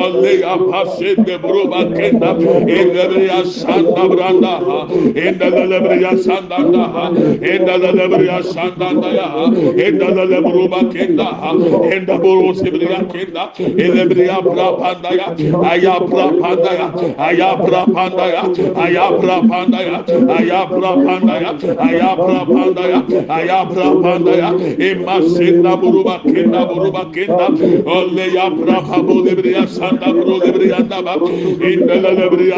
alle 0.03 0.33
apasen 0.53 1.23
de 1.25 1.37
bruba 1.37 1.81
kenda 1.97 2.31
endebriya 2.77 3.39
sanda 3.45 4.03
branda 4.09 4.53
ha 4.67 4.79
Ende 5.15 5.45
endelebriya 5.45 6.11
sanda 6.23 6.57
da 6.71 6.83
ha 6.93 7.09
endelebriya 7.11 8.43
sanda 8.43 8.89
da 9.01 9.09
ya 9.17 9.27
ha 9.35 9.45
endelebruba 9.85 10.79
kenda 10.93 11.25
ha 11.25 11.51
endaburu 11.95 12.53
sebriya 12.55 12.99
kenda 13.11 13.43
elebriya 13.57 14.37
pra 14.43 14.67
panda 14.79 15.09
ya 15.19 15.27
ayapra 15.71 16.25
panda 16.41 16.71
ya 16.79 16.87
ayapra 17.27 17.81
panda 17.93 18.25
ya 18.35 18.43
ayapra 18.85 19.37
panda 19.49 19.79
ya 19.81 19.97
ayapra 20.37 20.91
panda 21.05 21.14
pandaya, 21.19 21.51
ayabra 21.79 22.39
pandaya, 22.45 22.99
ayabra 23.29 23.87
pandaya, 24.03 24.49
imasinda 24.79 25.75
buruba 25.79 26.19
kinda 26.23 26.65
buruba 26.65 27.03
kinda, 27.13 27.47
olle 27.85 28.25
yabra 28.35 28.81
pabo 28.87 29.23
sanda 29.67 30.11
bro 30.13 30.39
lebriya 30.39 30.81
daba, 30.89 31.15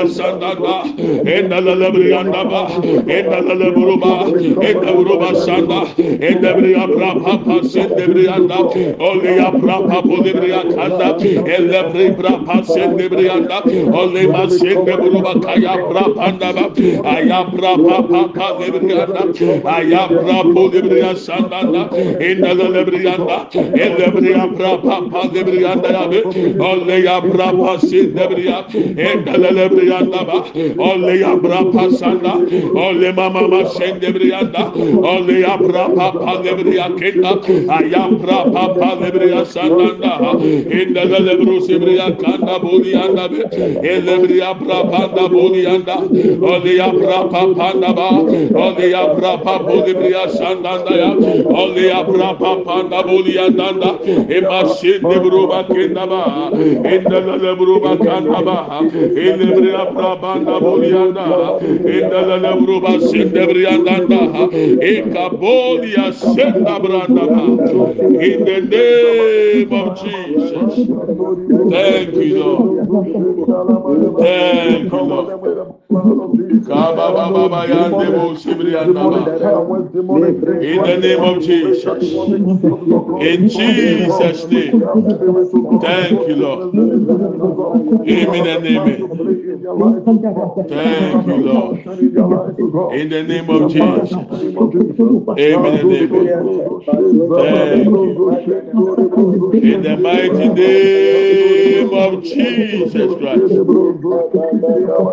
sanda 0.09 0.55
ba, 0.55 0.83
inda 1.23 1.61
la 1.61 1.73
lebriya 1.75 2.23
daba, 2.31 2.67
inda 3.05 3.39
la 3.45 3.53
leburuba, 3.53 4.13
inda 4.69 4.89
buruba 4.95 5.29
sanda, 5.45 5.81
inda 5.97 6.53
lebriya 6.53 6.87
bra 6.87 7.13
kanda, 10.75 11.17
elle 11.45 11.83
bra 12.17 12.33
papa 12.45 12.63
sin 12.63 12.97
lebriya 12.97 13.37
buruba 14.97 15.33
kaya 15.41 15.73
bra 15.89 16.03
ayabra 17.03 17.73
papa 17.87 18.21
ba 18.53 18.65
lebriyanda 18.65 19.21
ayabra 19.75 20.37
bo 20.53 20.63
lebriya 20.69 21.15
sandanda 21.15 21.89
endala 22.19 22.67
lebriyanda 22.75 23.37
elebriya 23.85 24.45
bra 24.57 24.77
pa 24.83 25.01
pa 25.11 25.21
lebriyanda 25.33 25.89
abi 26.03 26.21
olle 26.59 26.97
ya 27.03 27.19
bra 27.21 27.51
pa 27.51 27.79
sin 27.79 28.13
lebriya 28.13 28.65
endala 28.97 29.51
lebriyanda 29.59 30.21
ba 30.27 30.37
olle 30.77 31.19
ya. 31.19 31.37
Bra 31.37 31.61
pa 31.71 31.89
sanda 31.91 32.33
olle 32.83 33.13
mama 33.13 33.47
ma 33.47 33.61
sen 33.69 33.99
lebriyanda 34.01 34.63
olle 35.11 35.39
ya 35.39 35.55
bra 35.57 35.87
pa 35.95 36.11
pa 36.11 36.33
lebriya 36.43 36.87
kenda 36.97 37.33
ayabra 37.77 38.39
pa 38.53 38.63
pa 38.77 38.89
lebriya 39.01 39.45
sandanda 39.45 40.13
endala 40.79 41.19
lebru 41.27 41.61
sebriya 41.67 42.07
kanda 42.21 42.59
bo 42.59 42.79
liyanda 42.81 43.27
be 43.29 43.41
bra 44.63 44.79
pa 44.91 45.01
da 45.15 45.27
bo 45.27 45.49
liyanda 45.53 45.97
olle 46.51 46.75
ya 46.75 46.91
bra 46.91 47.19
pa 47.29 47.41
pa 47.53 47.69
da 47.81 47.93
ba. 47.93 48.09
Ole 48.65 48.89
ya 48.91 49.03
prapa 49.15 49.59
boli 49.63 49.93
briya 49.93 50.29
sanda 50.29 50.83
da 50.85 50.93
ya 50.95 51.11
ole 51.61 51.87
ya 51.87 52.03
prapa 52.03 52.51
panda 52.65 53.03
boli 53.03 53.37
anda 53.39 53.71
da 53.81 53.91
ema 54.37 54.59
sende 54.75 55.17
bruba 55.25 55.63
kenda 55.67 56.05
ba 56.07 56.49
enda 56.93 57.19
lebru 57.43 57.79
ba 57.81 57.97
kanda 57.97 58.41
ba 58.47 58.57
elebriya 59.25 59.85
prapa 59.95 60.39
da 60.45 60.59
boli 60.59 60.91
anda 60.93 61.25
enda 61.85 62.37
lebru 62.45 62.81
ba 62.81 62.93
sende 63.09 63.43
briya 63.49 63.73
anda 63.95 64.21
e 64.81 65.01
kaboli 65.13 65.93
ya 65.97 66.11
senda 66.13 66.79
branda 66.79 67.25
ba 67.27 67.43
in 68.27 68.45
the 68.45 68.59
name 68.61 69.71
of 69.73 69.97
Jesus 70.01 70.87
thank 71.71 72.13
you 72.15 72.37
Lord. 72.37 72.87
Thank 74.19 74.91
you 74.91 75.01
Lord. 75.01 75.27
Kaba 76.67 77.05
baba 77.15 77.49
ba 77.49 77.61
yande 77.67 78.07
bo 78.15 78.26
in 80.59 80.83
the 80.83 80.97
name 80.97 81.23
of 81.23 81.41
Jesus. 81.41 82.23
In 83.19 83.47
Jesus 83.47 84.47
name. 84.47 84.77
Thank 85.79 86.27
you 86.27 86.35
Lord. 86.35 86.63
Amen 88.07 88.47
and 88.47 88.65
amen. 88.65 89.09
Thank 90.69 91.27
you 91.27 91.37
Lord. 91.37 91.77
In 92.89 93.09
the 93.09 93.23
name 93.23 93.49
of 93.49 93.67
Jesus. 93.67 94.23
Amen 95.37 95.75
and 95.75 95.91
amen. 95.91 96.33
Thank 97.35 98.03
you. 98.03 98.21
In 99.61 99.81
the 99.83 99.97
mighty 99.97 100.49
name 100.49 101.93
of 101.93 102.23
Jesus 102.23 103.15
Christ. 103.15 103.61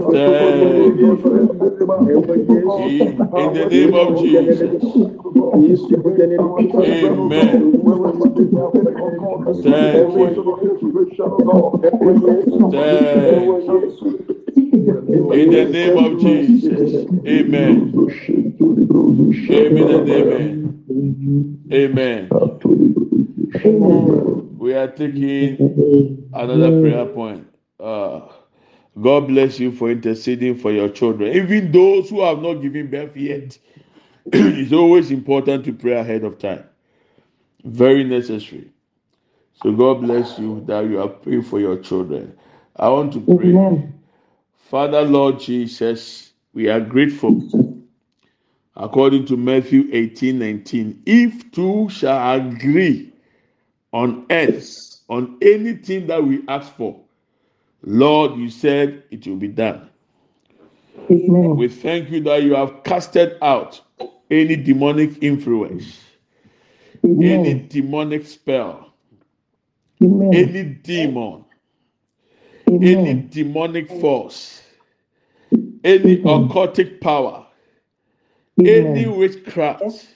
Thank 0.00 1.20
you. 1.24 1.57
In, 1.60 3.18
the 3.54 3.66
name 3.70 3.94
of 3.94 4.18
Jesus. 4.20 4.72
Amen. 6.74 7.58
Thank 9.62 10.14
you. 10.16 10.44
Thank 12.70 13.10
you. 13.16 13.78
In 15.32 15.50
the 15.50 15.64
name 15.66 15.98
of 15.98 16.20
Jesus. 16.20 17.06
Amen. 17.26 17.94
Amen 19.50 19.90
and 19.90 20.08
amen. 20.10 21.64
Amen. 21.72 22.28
We 24.58 24.74
are 24.74 24.88
taking 24.88 26.28
another 26.32 26.80
prayer 26.80 27.06
point. 27.06 27.46
Uh, 27.80 28.20
God 29.00 29.28
bless 29.28 29.60
you 29.60 29.70
for 29.70 29.90
interceding 29.90 30.56
for 30.56 30.72
your 30.72 30.88
children, 30.88 31.32
even 31.32 31.70
those 31.70 32.10
who 32.10 32.22
have 32.22 32.40
not 32.40 32.54
given 32.54 32.90
birth 32.90 33.16
yet. 33.16 33.56
it's 34.26 34.72
always 34.72 35.10
important 35.10 35.64
to 35.66 35.72
pray 35.72 35.92
ahead 35.92 36.24
of 36.24 36.38
time. 36.38 36.64
Very 37.64 38.04
necessary. 38.04 38.70
So 39.62 39.72
God 39.72 40.02
bless 40.02 40.38
you 40.38 40.64
that 40.66 40.84
you 40.86 41.00
are 41.00 41.08
praying 41.08 41.42
for 41.42 41.60
your 41.60 41.78
children. 41.78 42.36
I 42.76 42.88
want 42.88 43.12
to 43.14 43.20
pray. 43.20 43.50
Amen. 43.50 44.00
Father 44.70 45.02
Lord 45.02 45.40
Jesus, 45.40 46.32
we 46.52 46.68
are 46.68 46.80
grateful. 46.80 47.42
According 48.76 49.26
to 49.26 49.36
Matthew 49.36 49.88
18 49.92 50.38
19, 50.38 51.02
if 51.06 51.50
two 51.52 51.88
shall 51.88 52.36
agree 52.40 53.12
on 53.92 54.26
earth 54.30 55.00
on 55.08 55.38
anything 55.42 56.06
that 56.06 56.22
we 56.22 56.42
ask 56.48 56.72
for, 56.76 57.00
Lord, 57.82 58.38
you 58.38 58.50
said 58.50 59.04
it 59.10 59.26
will 59.26 59.36
be 59.36 59.48
done. 59.48 59.88
Amen. 61.10 61.56
We 61.56 61.68
thank 61.68 62.10
you 62.10 62.20
that 62.24 62.42
you 62.42 62.54
have 62.54 62.82
casted 62.84 63.38
out 63.40 63.80
any 64.30 64.56
demonic 64.56 65.22
influence, 65.22 66.02
any 67.02 67.34
Amen. 67.34 67.68
demonic 67.68 68.26
spell, 68.26 68.92
Amen. 70.02 70.34
any 70.34 70.64
demon, 70.64 71.44
any 72.66 73.14
demonic 73.30 73.88
force, 73.88 74.62
any 75.84 76.18
occultic 76.18 77.00
power, 77.00 77.46
any 78.58 79.06
witchcraft, 79.06 80.08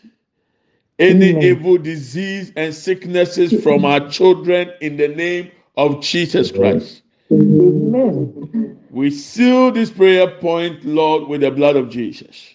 any 0.99 1.41
evil 1.43 1.79
disease 1.79 2.53
and 2.57 2.75
sicknesses 2.75 3.63
from 3.63 3.85
our 3.85 4.09
children 4.11 4.71
in 4.81 4.97
the 4.97 5.09
name 5.09 5.51
of 5.77 6.03
Jesus 6.03 6.51
Christ. 6.51 7.03
Amen. 7.33 8.79
We 8.91 9.11
seal 9.11 9.71
this 9.73 9.91
prayer 9.91 10.29
point, 10.29 10.85
Lord, 10.85 11.29
with 11.29 11.41
the 11.41 11.51
blood 11.51 11.77
of 11.77 11.89
Jesus. 11.89 12.55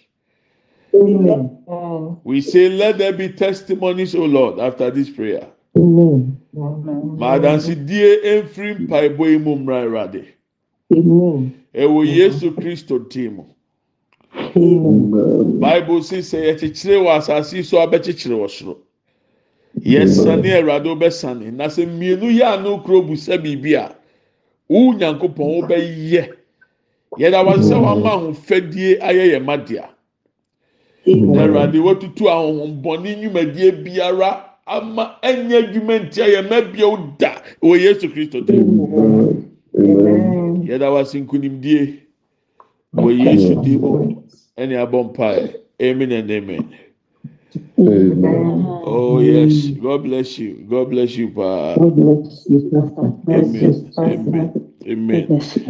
Amen. 0.93 1.57
We 2.23 2.41
say, 2.41 2.69
let 2.69 2.97
there 2.97 3.13
be 3.13 3.29
testimonies, 3.29 4.15
O 4.15 4.25
Lord, 4.25 4.59
after 4.59 4.91
this 4.91 5.09
prayer. 5.09 5.47
Amen. 5.75 6.37
Madansidie 6.55 8.19
emfiri 8.23 8.75
mpaebɔ 8.87 9.29
yi 9.29 9.37
mu 9.37 9.55
mmra 9.57 9.83
Awurade. 9.83 10.25
Amen. 10.91 11.53
Ɛwɔ 11.75 12.05
Yesu 12.07 12.51
Kristo 12.51 12.97
din 13.09 13.35
mu. 13.35 13.43
Amen. 14.55 15.59
Bible 15.59 16.01
si 16.01 16.17
sɛ 16.17 16.37
yɛkyekyere 16.47 17.01
wɔ 17.03 17.17
asase 17.17 17.53
yi 17.57 17.63
so 17.63 17.77
abɛkyekyere 17.77 18.35
wɔ 18.37 18.49
soro. 18.49 18.77
Yɛsane 19.79 20.49
Awurade 20.57 20.85
wobɛsane. 20.85 21.53
Na 21.53 21.65
sɛ 21.65 21.85
mmienu 21.85 22.31
yɛ 22.39 22.57
ano 22.57 22.79
kuro 22.79 23.01
busa 23.03 23.37
biribi 23.37 23.73
a, 23.75 23.95
wo 24.69 24.93
Nyankopɔn 24.93 25.47
wobɛyɛ. 25.55 26.23
Yɛda 27.17 27.45
wase 27.45 27.63
sɛ 27.69 27.75
wama 27.81 28.09
ahofadie 28.11 28.99
ayɛ 28.99 29.23
yɛn 29.33 29.43
ma 29.45 29.57
dea. 29.57 29.89
Na 31.05 31.43
Awurade 31.47 31.79
watutu 31.79 32.27
ahohombɔne 32.27 33.15
nnwumadie 33.15 33.71
biara 33.83 34.43
ama 34.65 35.15
ɛnyɛ 35.23 35.55
adwuma 35.63 35.99
ntia 36.03 36.25
yɛn 36.27 36.49
ma 36.49 36.61
bio 36.61 36.97
da 37.17 37.41
wɔ 37.61 37.79
Yesu 37.79 38.09
Kristo. 38.09 38.39
Amen. 38.47 39.47
yɛda 40.67 40.87
wase 40.93 41.15
nkonimdie 41.21 41.81
wɔ 42.95 43.09
yesu 43.23 43.55
din 43.63 43.79
mu 43.81 44.23
ɛne 44.57 44.75
abɔ 44.83 44.97
mpae 45.07 45.53
amen 45.81 46.11
and 46.11 46.31
amen 46.31 46.63
oh 47.79 49.19
yes. 49.19 49.67
God 49.81 50.03
bless 50.03 50.37
you. 50.39 50.65
God 50.69 50.89
bless 50.89 51.15
you 51.15 51.29
paa 51.29 51.75
God 51.75 51.95
bless 51.95 52.45
you, 52.49 52.71
Pastor. 52.73 53.13
Amen. 53.29 53.93
amen. 53.99 54.73
Amen. 54.87 55.27
God 55.27 55.39
bless 55.39 55.55
you. 55.57 55.67